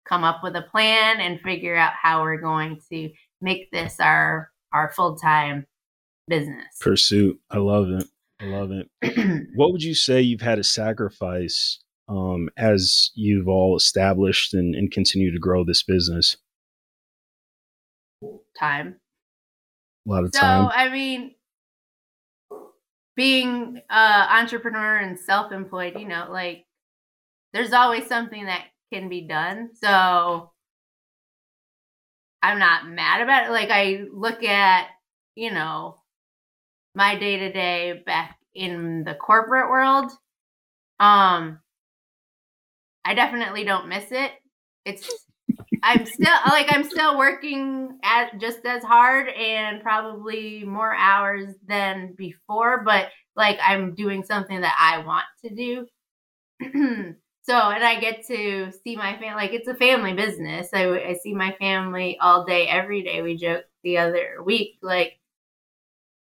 come 0.07 0.23
up 0.23 0.41
with 0.43 0.55
a 0.55 0.61
plan 0.61 1.19
and 1.19 1.39
figure 1.41 1.75
out 1.75 1.93
how 2.01 2.21
we're 2.21 2.41
going 2.41 2.79
to 2.91 3.09
make 3.41 3.71
this 3.71 3.99
our 3.99 4.51
our 4.73 4.91
full-time 4.95 5.65
business. 6.27 6.65
Pursuit. 6.81 7.39
I 7.49 7.57
love 7.57 7.89
it. 7.89 8.05
I 8.39 8.45
love 8.45 8.71
it. 8.71 8.89
What 9.55 9.71
would 9.71 9.81
you 9.81 9.95
say 9.95 10.21
you've 10.21 10.41
had 10.41 10.55
to 10.55 10.63
sacrifice 10.63 11.79
um, 12.07 12.49
as 12.57 13.11
you've 13.15 13.47
all 13.47 13.75
established 13.75 14.53
and, 14.53 14.75
and 14.75 14.91
continue 14.91 15.31
to 15.31 15.39
grow 15.39 15.63
this 15.63 15.81
business? 15.83 16.37
Time. 18.59 18.97
A 20.07 20.11
lot 20.11 20.23
of 20.23 20.31
time. 20.31 20.65
so, 20.65 20.71
i 20.73 20.89
mean 20.89 21.35
being 23.15 23.81
uh 23.89 24.27
entrepreneur 24.29 24.97
and 24.97 25.19
self-employed 25.19 25.99
you 25.99 26.07
know 26.07 26.27
like 26.31 26.65
there's 27.51 27.73
always 27.73 28.07
something 28.07 28.45
that 28.45 28.65
can 28.91 29.09
be 29.09 29.21
done. 29.21 29.69
So 29.75 30.51
I'm 32.41 32.59
not 32.59 32.87
mad 32.87 33.21
about 33.21 33.47
it. 33.47 33.51
Like 33.51 33.69
I 33.71 34.05
look 34.11 34.43
at, 34.43 34.87
you 35.35 35.51
know, 35.51 35.97
my 36.95 37.17
day 37.17 37.37
to 37.37 37.51
day 37.51 38.01
back 38.05 38.37
in 38.55 39.03
the 39.03 39.13
corporate 39.13 39.69
world. 39.69 40.11
Um 40.99 41.59
I 43.05 43.13
definitely 43.13 43.63
don't 43.63 43.87
miss 43.87 44.11
it. 44.11 44.31
It's 44.85 45.09
I'm 45.83 46.05
still 46.05 46.33
like 46.47 46.67
I'm 46.69 46.83
still 46.83 47.17
working 47.17 47.99
at 48.03 48.39
just 48.39 48.65
as 48.65 48.83
hard 48.83 49.29
and 49.29 49.81
probably 49.81 50.63
more 50.65 50.93
hours 50.93 51.53
than 51.67 52.13
before, 52.17 52.83
but 52.83 53.07
like 53.35 53.59
I'm 53.65 53.95
doing 53.95 54.23
something 54.23 54.61
that 54.61 54.75
I 54.79 55.05
want 55.05 55.25
to 55.45 55.55
do. 55.55 57.15
So, 57.47 57.55
and 57.55 57.81
I 57.81 57.97
get 58.01 58.27
to 58.27 58.73
see 58.83 58.97
my 58.97 59.13
family, 59.13 59.35
like 59.35 59.53
it's 59.53 59.69
a 59.69 59.73
family 59.73 60.11
business. 60.11 60.67
I, 60.73 60.89
I 60.99 61.13
see 61.13 61.33
my 61.33 61.55
family 61.59 62.17
all 62.19 62.43
day, 62.43 62.67
every 62.67 63.03
day. 63.03 63.21
We 63.21 63.37
joked 63.37 63.69
the 63.83 63.99
other 63.99 64.43
week, 64.43 64.79
like, 64.81 65.13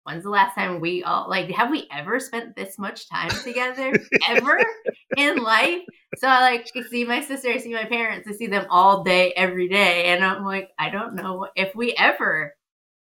when's 0.04 0.24
the 0.24 0.30
last 0.30 0.54
time 0.54 0.78
we 0.78 1.02
all, 1.04 1.26
like, 1.30 1.50
have 1.52 1.70
we 1.70 1.88
ever 1.90 2.20
spent 2.20 2.54
this 2.54 2.78
much 2.78 3.08
time 3.08 3.30
together 3.30 3.94
ever 4.28 4.60
in 5.16 5.38
life? 5.38 5.80
So 6.18 6.28
I 6.28 6.40
like 6.40 6.70
see 6.90 7.04
my 7.04 7.22
sister, 7.22 7.48
I 7.48 7.56
see 7.58 7.72
my 7.72 7.86
parents, 7.86 8.28
I 8.28 8.32
see 8.32 8.46
them 8.48 8.66
all 8.68 9.02
day, 9.02 9.32
every 9.34 9.68
day. 9.68 10.06
And 10.08 10.22
I'm 10.22 10.44
like, 10.44 10.68
I 10.78 10.90
don't 10.90 11.14
know 11.14 11.48
if 11.56 11.74
we 11.74 11.94
ever, 11.96 12.54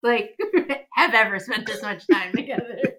like, 0.04 0.38
have 0.94 1.14
ever 1.14 1.38
spent 1.40 1.66
this 1.66 1.82
much 1.82 2.06
time 2.10 2.32
together 2.32 2.96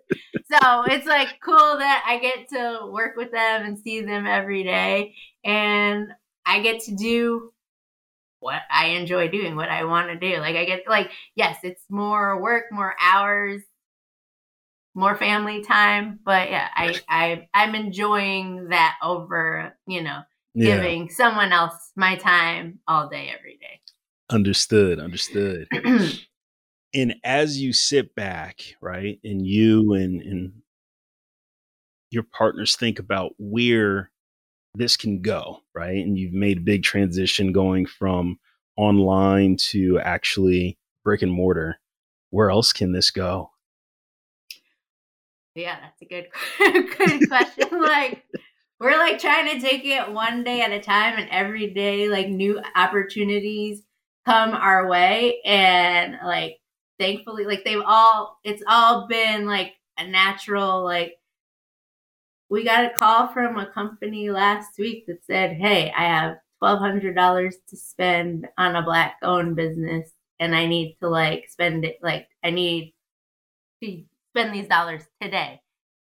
so 0.51 0.85
it's 0.85 1.07
like 1.07 1.41
cool 1.43 1.57
that 1.79 2.05
I 2.07 2.19
get 2.19 2.49
to 2.51 2.89
work 2.91 3.17
with 3.17 3.33
them 3.33 3.65
and 3.65 3.79
see 3.79 4.03
them 4.03 4.27
every 4.27 4.63
day. 4.63 5.15
And 5.45 6.09
I 6.45 6.61
get 6.61 6.83
to 6.85 6.95
do 6.95 7.53
what 8.39 8.63
I 8.71 8.89
enjoy 8.89 9.29
doing, 9.29 9.57
what 9.57 9.71
I 9.71 9.85
want 9.85 10.09
to 10.09 10.17
do. 10.17 10.39
Like 10.39 10.57
I 10.57 10.65
get 10.65 10.83
like, 10.89 11.11
yes, 11.35 11.59
it's 11.65 11.83
more 11.89 12.41
work, 12.41 12.67
more 12.71 12.95
hours, 13.01 13.63
more 14.95 15.17
family 15.17 15.63
time. 15.63 16.21
But 16.25 16.51
yeah, 16.51 16.69
I, 16.75 17.01
I 17.09 17.49
I'm 17.53 17.75
enjoying 17.75 18.69
that 18.69 18.97
over, 19.03 19.77
you 19.87 20.03
know, 20.03 20.21
giving 20.57 21.07
yeah. 21.09 21.15
someone 21.15 21.53
else 21.53 21.75
my 21.97 22.17
time 22.17 22.79
all 22.87 23.09
day, 23.09 23.33
every 23.37 23.59
day. 23.61 23.81
Understood, 24.31 25.01
understood. 25.01 25.69
and 26.97 27.15
as 27.23 27.61
you 27.61 27.75
sit 27.75 28.15
back, 28.15 28.63
right, 28.81 29.21
and 29.23 29.47
you 29.47 29.93
and 29.93 30.23
and 30.23 30.53
your 32.11 32.23
partners 32.23 32.75
think 32.75 32.99
about 32.99 33.33
where 33.39 34.11
this 34.75 34.97
can 34.97 35.21
go, 35.21 35.61
right? 35.75 35.99
And 35.99 36.17
you've 36.17 36.33
made 36.33 36.59
a 36.59 36.63
big 36.63 36.83
transition 36.83 37.53
going 37.53 37.85
from 37.85 38.39
online 38.77 39.57
to 39.71 39.99
actually 39.99 40.79
brick 41.05 41.21
and 41.21 41.33
mortar. 41.33 41.79
Where 42.31 42.51
else 42.51 42.73
can 42.73 42.93
this 42.93 43.11
go? 43.11 43.51
Yeah, 45.55 45.77
that's 45.81 46.01
a 46.01 46.07
good 46.07 46.29
good 46.99 47.29
question. 47.29 47.81
like 47.81 48.25
we're 48.81 48.99
like 48.99 49.19
trying 49.19 49.55
to 49.55 49.61
take 49.61 49.85
it 49.85 50.13
one 50.13 50.45
day 50.45 50.63
at 50.63 50.73
a 50.73 50.81
time 50.81 51.19
and 51.19 51.29
every 51.31 51.73
day 51.75 52.09
like 52.09 52.29
new 52.29 52.61
opportunities 52.75 53.83
come 54.27 54.51
our 54.51 54.89
way 54.89 55.41
and 55.45 56.19
like 56.25 56.59
thankfully 56.99 57.45
like 57.45 57.65
they've 57.65 57.83
all 57.85 58.39
it's 58.45 58.63
all 58.67 59.07
been 59.07 59.47
like 59.47 59.75
a 59.99 60.07
natural 60.07 60.83
like 60.85 61.19
we 62.49 62.65
got 62.65 62.85
a 62.85 62.95
call 62.95 63.29
from 63.29 63.59
a 63.59 63.67
company 63.67 64.31
last 64.31 64.79
week 64.79 65.07
that 65.07 65.25
said 65.25 65.57
hey 65.57 65.93
i 65.97 66.05
have 66.05 66.37
$1200 66.63 67.53
to 67.69 67.77
spend 67.77 68.49
on 68.57 68.77
a 68.77 68.83
black 68.83 69.17
owned 69.23 69.57
business 69.57 70.11
and 70.41 70.55
i 70.55 70.67
need 70.67 70.97
to 71.01 71.09
like 71.09 71.49
spend 71.49 71.85
it 71.85 71.99
like 72.03 72.29
i 72.43 72.51
need 72.51 72.95
to 73.83 74.03
spend 74.31 74.55
these 74.55 74.69
dollars 74.69 75.03
today 75.21 75.61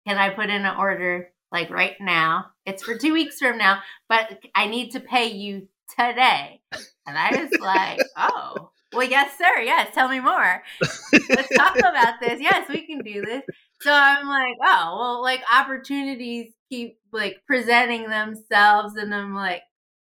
can 0.06 0.16
i 0.16 0.30
put 0.30 0.48
in 0.48 0.64
an 0.64 0.76
order 0.76 1.30
like 1.50 1.70
right 1.70 1.94
now. 2.00 2.46
It's 2.66 2.82
for 2.82 2.96
two 2.96 3.12
weeks 3.12 3.38
from 3.38 3.58
now, 3.58 3.80
but 4.08 4.40
I 4.54 4.66
need 4.66 4.90
to 4.92 5.00
pay 5.00 5.26
you 5.26 5.68
today. 5.96 6.60
And 7.06 7.16
I 7.18 7.30
was 7.30 7.60
like, 7.60 8.00
oh, 8.16 8.70
well, 8.92 9.08
yes, 9.08 9.36
sir. 9.36 9.60
Yes, 9.62 9.94
tell 9.94 10.08
me 10.08 10.20
more. 10.20 10.62
Let's 11.30 11.56
talk 11.56 11.78
about 11.78 12.20
this. 12.20 12.40
Yes, 12.40 12.68
we 12.68 12.86
can 12.86 13.00
do 13.00 13.22
this. 13.22 13.42
So 13.80 13.92
I'm 13.92 14.26
like, 14.28 14.56
oh, 14.62 14.96
well, 14.98 15.22
like 15.22 15.42
opportunities 15.52 16.52
keep 16.68 16.98
like 17.12 17.42
presenting 17.46 18.08
themselves. 18.08 18.96
And 18.96 19.14
I'm 19.14 19.34
like, 19.34 19.62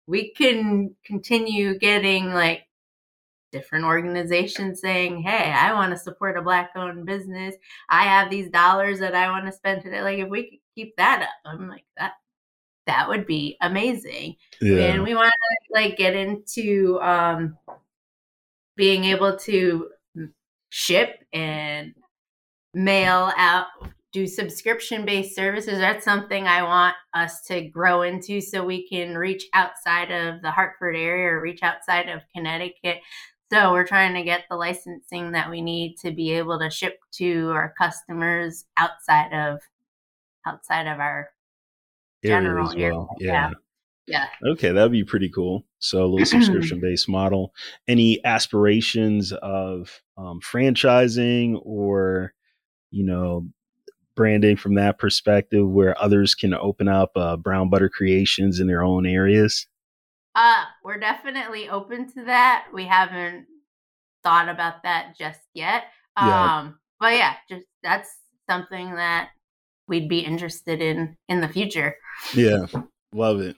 we 0.07 0.33
can 0.33 0.95
continue 1.05 1.77
getting 1.77 2.33
like 2.33 2.63
different 3.51 3.85
organizations 3.85 4.81
saying, 4.81 5.21
Hey, 5.21 5.51
I 5.51 5.73
want 5.73 5.93
to 5.93 5.97
support 5.97 6.37
a 6.37 6.41
black 6.41 6.71
owned 6.75 7.05
business. 7.05 7.55
I 7.89 8.03
have 8.03 8.29
these 8.29 8.49
dollars 8.49 8.99
that 8.99 9.15
I 9.15 9.29
want 9.31 9.45
to 9.45 9.51
spend 9.51 9.81
today. 9.81 10.01
Like 10.01 10.19
if 10.19 10.29
we 10.29 10.43
could 10.49 10.59
keep 10.75 10.95
that 10.97 11.23
up, 11.23 11.29
I'm 11.45 11.69
like 11.69 11.85
that 11.97 12.13
that 12.85 13.07
would 13.09 13.25
be 13.25 13.57
amazing. 13.61 14.35
Yeah. 14.61 14.87
And 14.87 15.03
we 15.03 15.15
want 15.15 15.31
to 15.31 15.73
like 15.73 15.97
get 15.97 16.15
into 16.15 16.99
um 17.01 17.57
being 18.75 19.05
able 19.05 19.37
to 19.37 19.89
ship 20.69 21.23
and 21.33 21.93
mail 22.73 23.31
out 23.37 23.67
do 24.15 24.25
subscription 24.25 25.03
based 25.03 25.35
services. 25.35 25.77
That's 25.77 26.05
something 26.05 26.47
I 26.47 26.63
want 26.63 26.95
us 27.13 27.41
to 27.47 27.67
grow 27.67 28.01
into 28.01 28.39
so 28.39 28.63
we 28.63 28.87
can 28.87 29.17
reach 29.17 29.45
outside 29.53 30.09
of 30.09 30.41
the 30.41 30.51
Hartford 30.51 30.95
area 30.95 31.27
or 31.33 31.41
reach 31.41 31.61
outside 31.61 32.07
of 32.07 32.21
Connecticut. 32.33 32.99
So 33.51 33.73
we're 33.73 33.85
trying 33.85 34.13
to 34.13 34.23
get 34.23 34.45
the 34.49 34.55
licensing 34.55 35.33
that 35.33 35.51
we 35.51 35.61
need 35.61 35.97
to 35.97 36.11
be 36.11 36.31
able 36.31 36.57
to 36.59 36.69
ship 36.69 36.97
to 37.15 37.49
our 37.49 37.73
customers 37.77 38.63
outside 38.77 39.33
of 39.33 39.59
outside 40.47 40.87
of 40.87 40.99
our 40.99 41.29
general 42.23 42.71
area. 42.71 42.95
Well. 42.95 43.09
Yeah. 43.19 43.31
yeah. 43.31 43.51
Yeah. 44.07 44.27
Okay, 44.51 44.71
that'd 44.71 44.91
be 44.91 45.03
pretty 45.03 45.29
cool. 45.29 45.65
So 45.85 46.03
a 46.03 46.07
little 46.07 46.25
subscription 46.25 46.79
based 46.79 47.09
model. 47.09 47.53
Any 47.87 48.23
aspirations 48.25 49.31
of 49.31 50.01
um, 50.17 50.39
franchising 50.41 51.59
or, 51.63 52.33
you 52.91 53.05
know, 53.05 53.47
branding 54.15 54.55
from 54.55 54.75
that 54.75 54.97
perspective 54.97 55.67
where 55.67 56.01
others 56.01 56.35
can 56.35 56.53
open 56.53 56.87
up 56.87 57.11
uh, 57.15 57.37
brown 57.37 57.69
butter 57.69 57.89
creations 57.89 58.59
in 58.59 58.67
their 58.67 58.83
own 58.83 59.05
areas? 59.05 59.67
Uh, 60.33 60.63
we're 60.83 60.99
definitely 60.99 61.69
open 61.69 62.11
to 62.13 62.25
that. 62.25 62.67
We 62.73 62.85
haven't 62.85 63.45
thought 64.23 64.49
about 64.49 64.83
that 64.83 65.17
just 65.17 65.39
yet. 65.53 65.83
Yeah. 66.17 66.57
Um, 66.59 66.79
but 66.99 67.13
yeah, 67.13 67.35
just 67.49 67.65
that's 67.83 68.09
something 68.49 68.95
that 68.95 69.29
we'd 69.87 70.09
be 70.09 70.19
interested 70.19 70.81
in 70.81 71.15
in 71.29 71.41
the 71.41 71.47
future. 71.47 71.95
Yeah. 72.33 72.65
Love 73.13 73.39
it. 73.39 73.55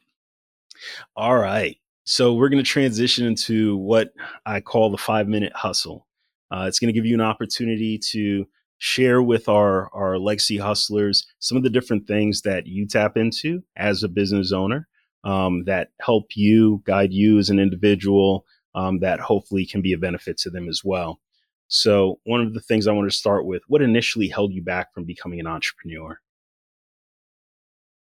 All 1.16 1.36
right. 1.36 1.78
So 2.10 2.34
we're 2.34 2.48
going 2.48 2.64
to 2.64 2.70
transition 2.70 3.28
into 3.28 3.76
what 3.76 4.14
I 4.46 4.62
call 4.62 4.90
the 4.90 4.98
five 4.98 5.28
minute 5.28 5.52
hustle. 5.54 6.08
Uh, 6.50 6.64
it's 6.66 6.80
going 6.80 6.88
to 6.88 6.98
give 6.98 7.06
you 7.06 7.14
an 7.14 7.22
opportunity 7.22 8.00
to 8.12 8.48
share 8.78 9.22
with 9.22 9.50
our, 9.50 9.94
our 9.94 10.18
legacy 10.18 10.56
hustlers 10.56 11.28
some 11.40 11.58
of 11.58 11.64
the 11.64 11.70
different 11.70 12.08
things 12.08 12.44
that 12.44 12.66
you 12.66 12.88
tap 12.88 13.18
into 13.18 13.62
as 13.76 14.04
a 14.04 14.08
business 14.08 14.54
owner 14.54 14.88
um, 15.26 15.66
that 15.66 15.90
help 16.00 16.28
you, 16.34 16.82
guide 16.86 17.12
you 17.12 17.40
as 17.40 17.50
an 17.50 17.60
individual, 17.60 18.46
um, 18.74 19.00
that 19.00 19.20
hopefully 19.20 19.66
can 19.66 19.82
be 19.82 19.92
a 19.92 19.98
benefit 19.98 20.38
to 20.38 20.50
them 20.50 20.70
as 20.70 20.84
well. 20.86 21.20
So, 21.68 22.22
one 22.24 22.40
of 22.40 22.54
the 22.54 22.62
things 22.62 22.88
I 22.88 22.94
want 22.94 23.12
to 23.12 23.18
start 23.18 23.46
with 23.46 23.64
what 23.68 23.82
initially 23.82 24.30
held 24.30 24.54
you 24.54 24.64
back 24.64 24.94
from 24.94 25.04
becoming 25.04 25.42
an 25.42 25.48
entrepreneur? 25.48 26.22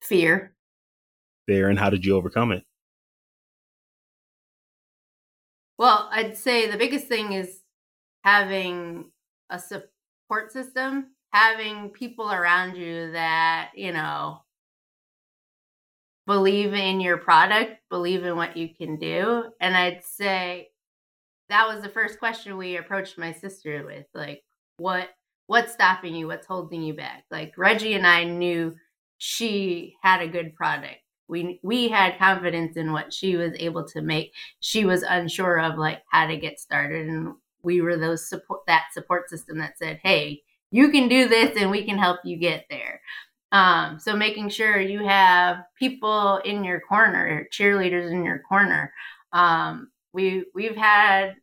Fear. 0.01 0.53
Fear, 1.45 1.69
and 1.69 1.77
how 1.77 1.89
did 1.89 2.05
you 2.05 2.15
overcome 2.15 2.53
it? 2.53 2.63
Well, 5.81 6.09
I'd 6.11 6.37
say 6.37 6.69
the 6.69 6.77
biggest 6.77 7.07
thing 7.07 7.33
is 7.33 7.61
having 8.23 9.05
a 9.49 9.57
support 9.57 10.51
system, 10.51 11.07
having 11.33 11.89
people 11.89 12.31
around 12.31 12.75
you 12.77 13.13
that, 13.13 13.71
you 13.73 13.91
know, 13.91 14.41
believe 16.27 16.75
in 16.75 17.01
your 17.01 17.17
product, 17.17 17.77
believe 17.89 18.23
in 18.23 18.35
what 18.35 18.57
you 18.57 18.69
can 18.69 18.97
do. 18.97 19.45
And 19.59 19.75
I'd 19.75 20.03
say 20.05 20.69
that 21.49 21.67
was 21.67 21.81
the 21.81 21.89
first 21.89 22.19
question 22.19 22.57
we 22.57 22.77
approached 22.77 23.17
my 23.17 23.31
sister 23.31 23.83
with 23.83 24.05
like 24.13 24.43
what 24.77 25.09
what's 25.47 25.73
stopping 25.73 26.13
you? 26.13 26.27
What's 26.27 26.45
holding 26.45 26.83
you 26.83 26.93
back? 26.93 27.23
Like 27.31 27.57
Reggie 27.57 27.95
and 27.95 28.05
I 28.05 28.25
knew 28.25 28.75
she 29.17 29.95
had 30.03 30.21
a 30.21 30.27
good 30.27 30.53
product. 30.55 31.00
We 31.31 31.59
we 31.63 31.89
had 31.89 32.19
confidence 32.19 32.77
in 32.77 32.91
what 32.93 33.13
she 33.13 33.37
was 33.37 33.53
able 33.59 33.85
to 33.89 34.01
make. 34.01 34.33
She 34.59 34.85
was 34.85 35.03
unsure 35.03 35.59
of 35.59 35.77
like 35.79 36.03
how 36.11 36.27
to 36.27 36.37
get 36.37 36.59
started 36.59 37.07
and 37.07 37.33
we 37.63 37.81
were 37.81 37.97
those 37.97 38.27
support 38.27 38.61
that 38.67 38.85
support 38.93 39.29
system 39.29 39.57
that 39.59 39.77
said, 39.77 39.99
"Hey, 40.03 40.43
you 40.71 40.89
can 40.91 41.07
do 41.09 41.27
this 41.27 41.57
and 41.59 41.71
we 41.71 41.85
can 41.85 41.97
help 41.97 42.19
you 42.25 42.37
get 42.37 42.65
there." 42.69 43.01
Um, 43.51 43.99
so 43.99 44.15
making 44.15 44.49
sure 44.49 44.79
you 44.79 45.05
have 45.05 45.63
people 45.77 46.37
in 46.45 46.63
your 46.63 46.79
corner, 46.81 47.47
cheerleaders 47.51 48.11
in 48.11 48.23
your 48.25 48.39
corner. 48.39 48.93
Um, 49.33 49.91
we 50.13 50.45
we've 50.55 50.75
had 50.75 51.35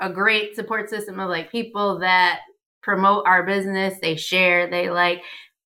a 0.00 0.10
great 0.10 0.56
support 0.56 0.90
system 0.90 1.20
of 1.20 1.28
like 1.28 1.52
people 1.52 2.00
that 2.00 2.40
promote 2.82 3.26
our 3.26 3.44
business. 3.44 3.98
They 4.00 4.16
share. 4.16 4.68
They 4.70 4.90
like. 4.90 5.22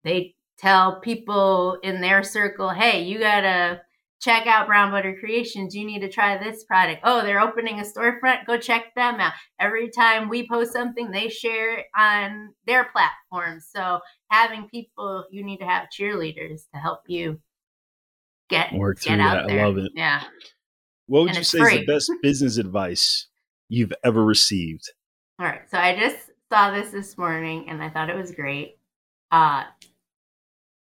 They 0.04 0.34
tell 0.62 1.00
people 1.00 1.78
in 1.82 2.00
their 2.00 2.22
circle, 2.22 2.70
"Hey, 2.70 3.02
you 3.02 3.18
gotta." 3.18 3.82
check 4.22 4.46
out 4.46 4.68
Brown 4.68 4.92
Butter 4.92 5.16
Creations. 5.18 5.74
You 5.74 5.84
need 5.84 6.00
to 6.00 6.08
try 6.08 6.38
this 6.38 6.62
product. 6.62 7.00
Oh, 7.02 7.22
they're 7.22 7.40
opening 7.40 7.80
a 7.80 7.82
storefront. 7.82 8.46
Go 8.46 8.56
check 8.56 8.94
them 8.94 9.16
out. 9.16 9.32
Every 9.58 9.90
time 9.90 10.28
we 10.28 10.48
post 10.48 10.72
something, 10.72 11.10
they 11.10 11.28
share 11.28 11.78
it 11.78 11.86
on 11.96 12.54
their 12.64 12.84
platforms. 12.84 13.68
So 13.74 13.98
having 14.30 14.68
people, 14.68 15.24
you 15.30 15.44
need 15.44 15.58
to 15.58 15.66
have 15.66 15.88
cheerleaders 15.90 16.62
to 16.72 16.80
help 16.80 17.00
you 17.08 17.40
get 18.48 18.72
work 18.72 19.00
through 19.00 19.16
get 19.16 19.24
that. 19.24 19.48
There. 19.48 19.60
I 19.60 19.66
love 19.66 19.78
it. 19.78 19.92
Yeah. 19.94 20.22
What 21.06 21.22
would 21.22 21.30
and 21.30 21.38
you 21.38 21.44
say 21.44 21.58
free. 21.58 21.74
is 21.74 21.80
the 21.80 21.86
best 21.86 22.12
business 22.22 22.58
advice 22.58 23.26
you've 23.68 23.92
ever 24.04 24.24
received? 24.24 24.88
All 25.40 25.46
right. 25.46 25.62
So 25.68 25.78
I 25.78 25.98
just 25.98 26.30
saw 26.48 26.70
this 26.70 26.90
this 26.90 27.18
morning 27.18 27.68
and 27.68 27.82
I 27.82 27.90
thought 27.90 28.08
it 28.08 28.16
was 28.16 28.30
great. 28.30 28.78
Uh, 29.32 29.64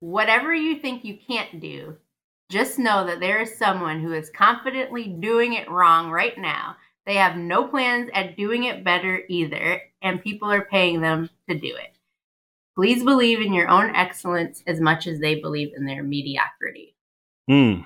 whatever 0.00 0.54
you 0.54 0.78
think 0.78 1.04
you 1.04 1.18
can't 1.26 1.60
do, 1.60 1.96
just 2.50 2.78
know 2.78 3.06
that 3.06 3.20
there 3.20 3.40
is 3.40 3.58
someone 3.58 4.00
who 4.00 4.12
is 4.12 4.30
confidently 4.30 5.04
doing 5.04 5.54
it 5.54 5.70
wrong 5.70 6.10
right 6.10 6.38
now. 6.38 6.76
They 7.04 7.14
have 7.14 7.36
no 7.36 7.66
plans 7.66 8.10
at 8.14 8.36
doing 8.36 8.64
it 8.64 8.84
better 8.84 9.22
either, 9.28 9.82
and 10.02 10.22
people 10.22 10.50
are 10.50 10.64
paying 10.64 11.00
them 11.00 11.30
to 11.48 11.58
do 11.58 11.68
it. 11.68 11.94
Please 12.74 13.02
believe 13.02 13.40
in 13.40 13.52
your 13.52 13.68
own 13.68 13.94
excellence 13.96 14.62
as 14.66 14.80
much 14.80 15.06
as 15.06 15.18
they 15.18 15.40
believe 15.40 15.72
in 15.76 15.84
their 15.84 16.02
mediocrity. 16.02 16.94
Hmm. 17.48 17.80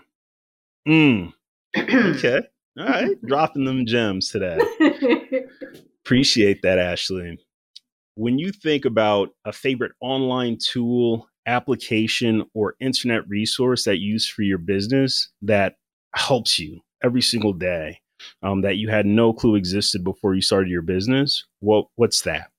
Hmm. 0.87 1.27
okay. 1.77 2.43
All 2.79 2.87
right. 2.87 3.17
Dropping 3.27 3.65
them 3.65 3.87
gems 3.87 4.31
today. 4.31 4.59
Appreciate 6.05 6.61
that, 6.63 6.79
Ashli. 6.79 7.39
When 8.17 8.39
you 8.39 8.53
think 8.53 8.85
about 8.85 9.31
a 9.45 9.53
favorite 9.53 9.93
online 10.01 10.59
tool 10.59 11.29
application 11.47 12.45
or 12.55 12.75
internet 12.81 13.29
resource 13.29 13.85
that 13.85 13.99
you 13.99 14.13
use 14.13 14.29
for 14.29 14.43
your 14.43 14.59
business 14.59 15.29
that 15.43 15.77
helps 16.15 16.59
you 16.59 16.81
every 17.03 17.23
single 17.23 17.53
day 17.53 17.99
um, 18.43 18.63
that 18.63 18.77
you 18.77 18.89
had 18.89 19.07
no 19.07 19.33
clue 19.33 19.55
existed 19.55 20.05
before 20.05 20.35
you 20.35 20.43
started 20.43 20.71
your 20.71 20.83
business, 20.83 21.45
what 21.61 21.87
what's 21.97 22.23
that? 22.23 22.51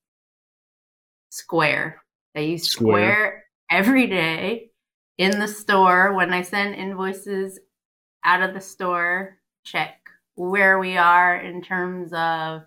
Square. 1.30 2.02
I 2.36 2.42
use 2.42 2.70
Square. 2.70 3.14
Square 3.14 3.44
every 3.72 4.08
day 4.08 4.70
in 5.18 5.40
the 5.40 5.48
store 5.48 6.14
when 6.14 6.34
I 6.34 6.42
send 6.42 6.76
invoices 6.76 7.60
out 8.24 8.42
of 8.42 8.54
the 8.54 8.62
store. 8.62 9.38
Check 9.66 9.98
where 10.36 10.80
we 10.80 10.98
are 10.98 11.38
in 11.38 11.62
terms 11.62 12.12
of 12.14 12.64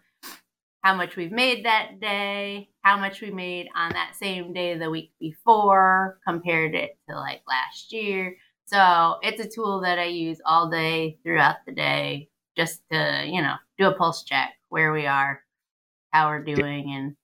how 0.87 0.95
much 0.95 1.17
we've 1.17 1.33
made 1.33 1.65
that 1.65 1.99
day, 2.01 2.69
how 2.83 2.97
much 2.97 3.21
we 3.21 3.29
made 3.29 3.67
on 3.75 3.91
that 3.91 4.15
same 4.15 4.53
day 4.53 4.79
the 4.79 4.89
week 4.89 5.11
before, 5.19 6.21
compared 6.25 6.77
it 6.77 6.97
to 7.09 7.17
like 7.17 7.43
last 7.49 7.93
year. 7.93 8.37
So 8.67 9.17
it's 9.21 9.41
a 9.41 9.49
tool 9.49 9.81
that 9.81 9.99
I 9.99 10.05
use 10.05 10.41
all 10.47 10.71
day 10.71 11.19
throughout 11.25 11.57
the 11.67 11.73
day 11.73 12.29
just 12.57 12.83
to, 12.93 13.25
you 13.27 13.43
know, 13.43 13.55
do 13.79 13.89
a 13.89 13.95
pulse 13.97 14.23
check 14.23 14.53
where 14.69 14.93
we 14.93 15.07
are, 15.07 15.43
how 16.13 16.29
we're 16.29 16.45
doing 16.45 16.93
and 16.95 17.17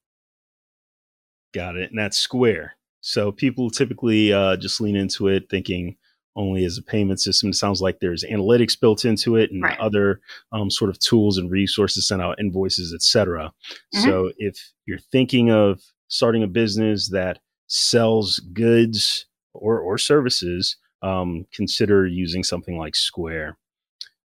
Got 1.54 1.76
it. 1.76 1.90
And 1.90 1.98
that's 2.00 2.18
Square. 2.18 2.74
So 3.00 3.30
people 3.30 3.70
typically 3.70 4.32
uh, 4.32 4.56
just 4.56 4.80
lean 4.80 4.96
into 4.96 5.28
it 5.28 5.48
thinking, 5.48 5.98
only 6.36 6.64
as 6.64 6.78
a 6.78 6.82
payment 6.82 7.20
system. 7.20 7.50
It 7.50 7.54
sounds 7.54 7.82
like 7.82 8.00
there's 8.00 8.24
analytics 8.24 8.78
built 8.78 9.04
into 9.04 9.36
it 9.36 9.50
and 9.50 9.62
right. 9.62 9.78
other 9.78 10.20
um, 10.52 10.70
sort 10.70 10.90
of 10.90 10.98
tools 10.98 11.38
and 11.38 11.50
resources 11.50 12.08
send 12.08 12.22
out 12.22 12.40
invoices, 12.40 12.94
etc. 12.94 13.52
Mm-hmm. 13.94 14.08
So 14.08 14.32
if 14.38 14.72
you're 14.86 14.98
thinking 14.98 15.50
of 15.50 15.82
starting 16.08 16.42
a 16.42 16.48
business 16.48 17.08
that 17.10 17.38
sells 17.66 18.38
goods 18.52 19.26
or, 19.54 19.78
or 19.78 19.98
services, 19.98 20.76
um, 21.02 21.46
consider 21.52 22.06
using 22.06 22.44
something 22.44 22.78
like 22.78 22.94
Square. 22.94 23.58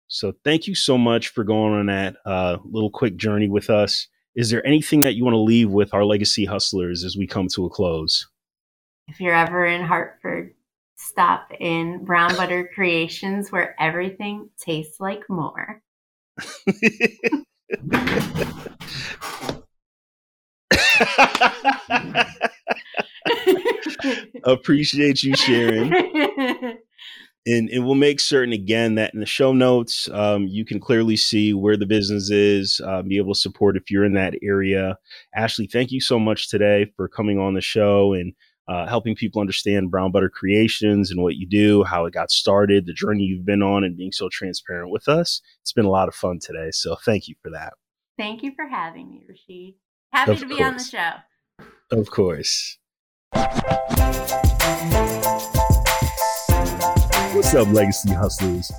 So 0.07 0.33
thank 0.43 0.67
you 0.67 0.75
so 0.75 0.97
much 0.97 1.29
for 1.29 1.43
going 1.43 1.73
on 1.73 1.85
that 1.85 2.17
uh, 2.25 2.57
little 2.65 2.89
quick 2.89 3.15
journey 3.15 3.47
with 3.47 3.69
us. 3.69 4.07
Is 4.35 4.49
there 4.49 4.65
anything 4.65 5.01
that 5.03 5.15
you 5.15 5.23
want 5.23 5.35
to 5.35 5.39
leave 5.39 5.69
with 5.69 5.93
our 5.93 6.05
legacy 6.05 6.45
hustlers 6.45 7.03
as 7.03 7.17
we 7.17 7.27
come 7.27 7.47
to 7.49 7.65
a 7.65 7.69
close? 7.69 8.27
If 9.07 9.19
you're 9.19 9.35
ever 9.35 9.65
in 9.65 9.83
Hartford, 9.83 10.53
stop 11.01 11.51
in 11.59 12.05
Brown 12.05 12.35
Butter 12.35 12.69
Creations 12.73 13.51
where 13.51 13.75
everything 13.79 14.49
tastes 14.59 14.99
like 14.99 15.23
more. 15.29 15.81
Appreciate 24.43 25.23
you 25.23 25.35
sharing. 25.35 25.93
and, 27.45 27.69
and 27.69 27.85
we'll 27.85 27.95
make 27.95 28.19
certain 28.19 28.53
again 28.53 28.95
that 28.95 29.13
in 29.13 29.19
the 29.19 29.25
show 29.25 29.53
notes 29.53 30.09
um, 30.13 30.47
you 30.47 30.63
can 30.65 30.79
clearly 30.79 31.17
see 31.17 31.53
where 31.53 31.77
the 31.77 31.85
business 31.85 32.29
is 32.29 32.79
uh, 32.85 33.01
be 33.01 33.17
able 33.17 33.33
to 33.33 33.39
support 33.39 33.75
if 33.77 33.89
you're 33.89 34.05
in 34.05 34.13
that 34.13 34.35
area 34.43 34.97
ashli 35.37 35.69
thank 35.71 35.91
you 35.91 35.99
so 35.99 36.19
much 36.19 36.49
today 36.49 36.91
for 36.95 37.07
coming 37.07 37.39
on 37.39 37.55
the 37.55 37.61
show 37.61 38.13
and 38.13 38.33
uh, 38.67 38.87
helping 38.87 39.15
people 39.15 39.41
understand 39.41 39.91
brown 39.91 40.11
butter 40.11 40.29
creations 40.29 41.11
and 41.11 41.21
what 41.21 41.35
you 41.35 41.47
do 41.47 41.83
how 41.83 42.05
it 42.05 42.13
got 42.13 42.31
started 42.31 42.85
the 42.85 42.93
journey 42.93 43.23
you've 43.23 43.45
been 43.45 43.61
on 43.61 43.83
and 43.83 43.97
being 43.97 44.11
so 44.11 44.29
transparent 44.29 44.91
with 44.91 45.07
us 45.07 45.41
it's 45.61 45.73
been 45.73 45.85
a 45.85 45.89
lot 45.89 46.07
of 46.07 46.15
fun 46.15 46.39
today 46.39 46.69
so 46.71 46.95
thank 47.03 47.27
you 47.27 47.35
for 47.41 47.49
that 47.49 47.73
thank 48.17 48.43
you 48.43 48.51
for 48.55 48.67
having 48.67 49.09
me 49.09 49.23
rashid 49.27 49.73
happy 50.11 50.31
of 50.31 50.39
to 50.39 50.45
be 50.47 50.55
course. 50.55 50.67
on 50.67 50.77
the 50.77 50.83
show 50.83 51.99
of 51.99 52.09
course 52.09 52.77
What's 57.33 57.55
up, 57.55 57.69
Legacy 57.69 58.13
Hustlers? 58.13 58.71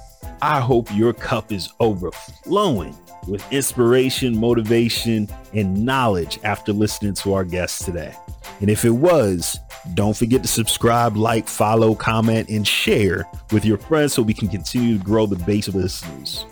I 0.43 0.61
hope 0.61 0.95
your 0.95 1.13
cup 1.13 1.53
is 1.53 1.71
overflowing 1.81 2.95
with 3.27 3.51
inspiration, 3.53 4.39
motivation, 4.39 5.29
and 5.55 5.85
knowledge 5.85 6.39
after 6.45 6.73
listening 6.73 7.15
to 7.15 7.33
our 7.33 7.45
guests 7.45 7.85
today. 7.85 8.15
And 8.61 8.69
if 8.69 8.85
it 8.85 8.91
was, 8.91 9.59
don't 9.95 10.17
forget 10.17 10.43
to 10.43 10.49
subscribe, 10.49 11.17
like, 11.17 11.49
follow, 11.49 11.95
comment, 11.95 12.49
and 12.49 12.67
share 12.67 13.27
with 13.53 13.65
your 13.65 13.79
friends 13.79 14.13
so 14.13 14.23
we 14.23 14.35
can 14.35 14.49
continue 14.49 14.99
to 14.99 15.05
grow 15.05 15.27
the 15.27 15.37
base 15.45 15.69
of 15.69 15.75
listeners. 15.75 16.47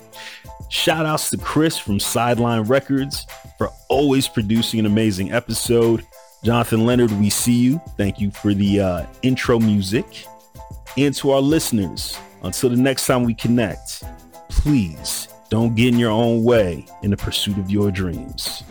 Shout 0.69 1.07
outs 1.07 1.31
to 1.31 1.39
Chris 1.39 1.79
from 1.79 1.99
Sideline 1.99 2.63
Records 2.63 3.27
for 3.59 3.71
always 3.89 4.29
producing 4.29 4.81
an 4.81 4.87
amazing 4.87 5.33
episode. 5.33 6.07
Jonathan 6.45 6.87
Leonard, 6.87 7.11
we 7.13 7.31
see 7.31 7.55
you. 7.55 7.81
Thank 7.97 8.21
you 8.21 8.31
for 8.31 8.55
the 8.55 8.81
uh, 8.81 9.07
intro 9.23 9.59
music 9.59 10.25
and 10.97 11.15
to 11.17 11.31
our 11.31 11.41
listeners, 11.41 12.19
until 12.43 12.71
the 12.71 12.77
next 12.77 13.07
time 13.07 13.23
we 13.23 13.35
connect, 13.35 14.03
please 14.49 15.29
don't 15.49 15.75
get 15.75 15.89
in 15.89 15.99
your 15.99 16.11
own 16.11 16.43
way 16.43 16.85
in 17.03 17.11
the 17.11 17.17
pursuit 17.17 17.59
of 17.59 17.71
your 17.71 17.91
dreams. 17.91 18.65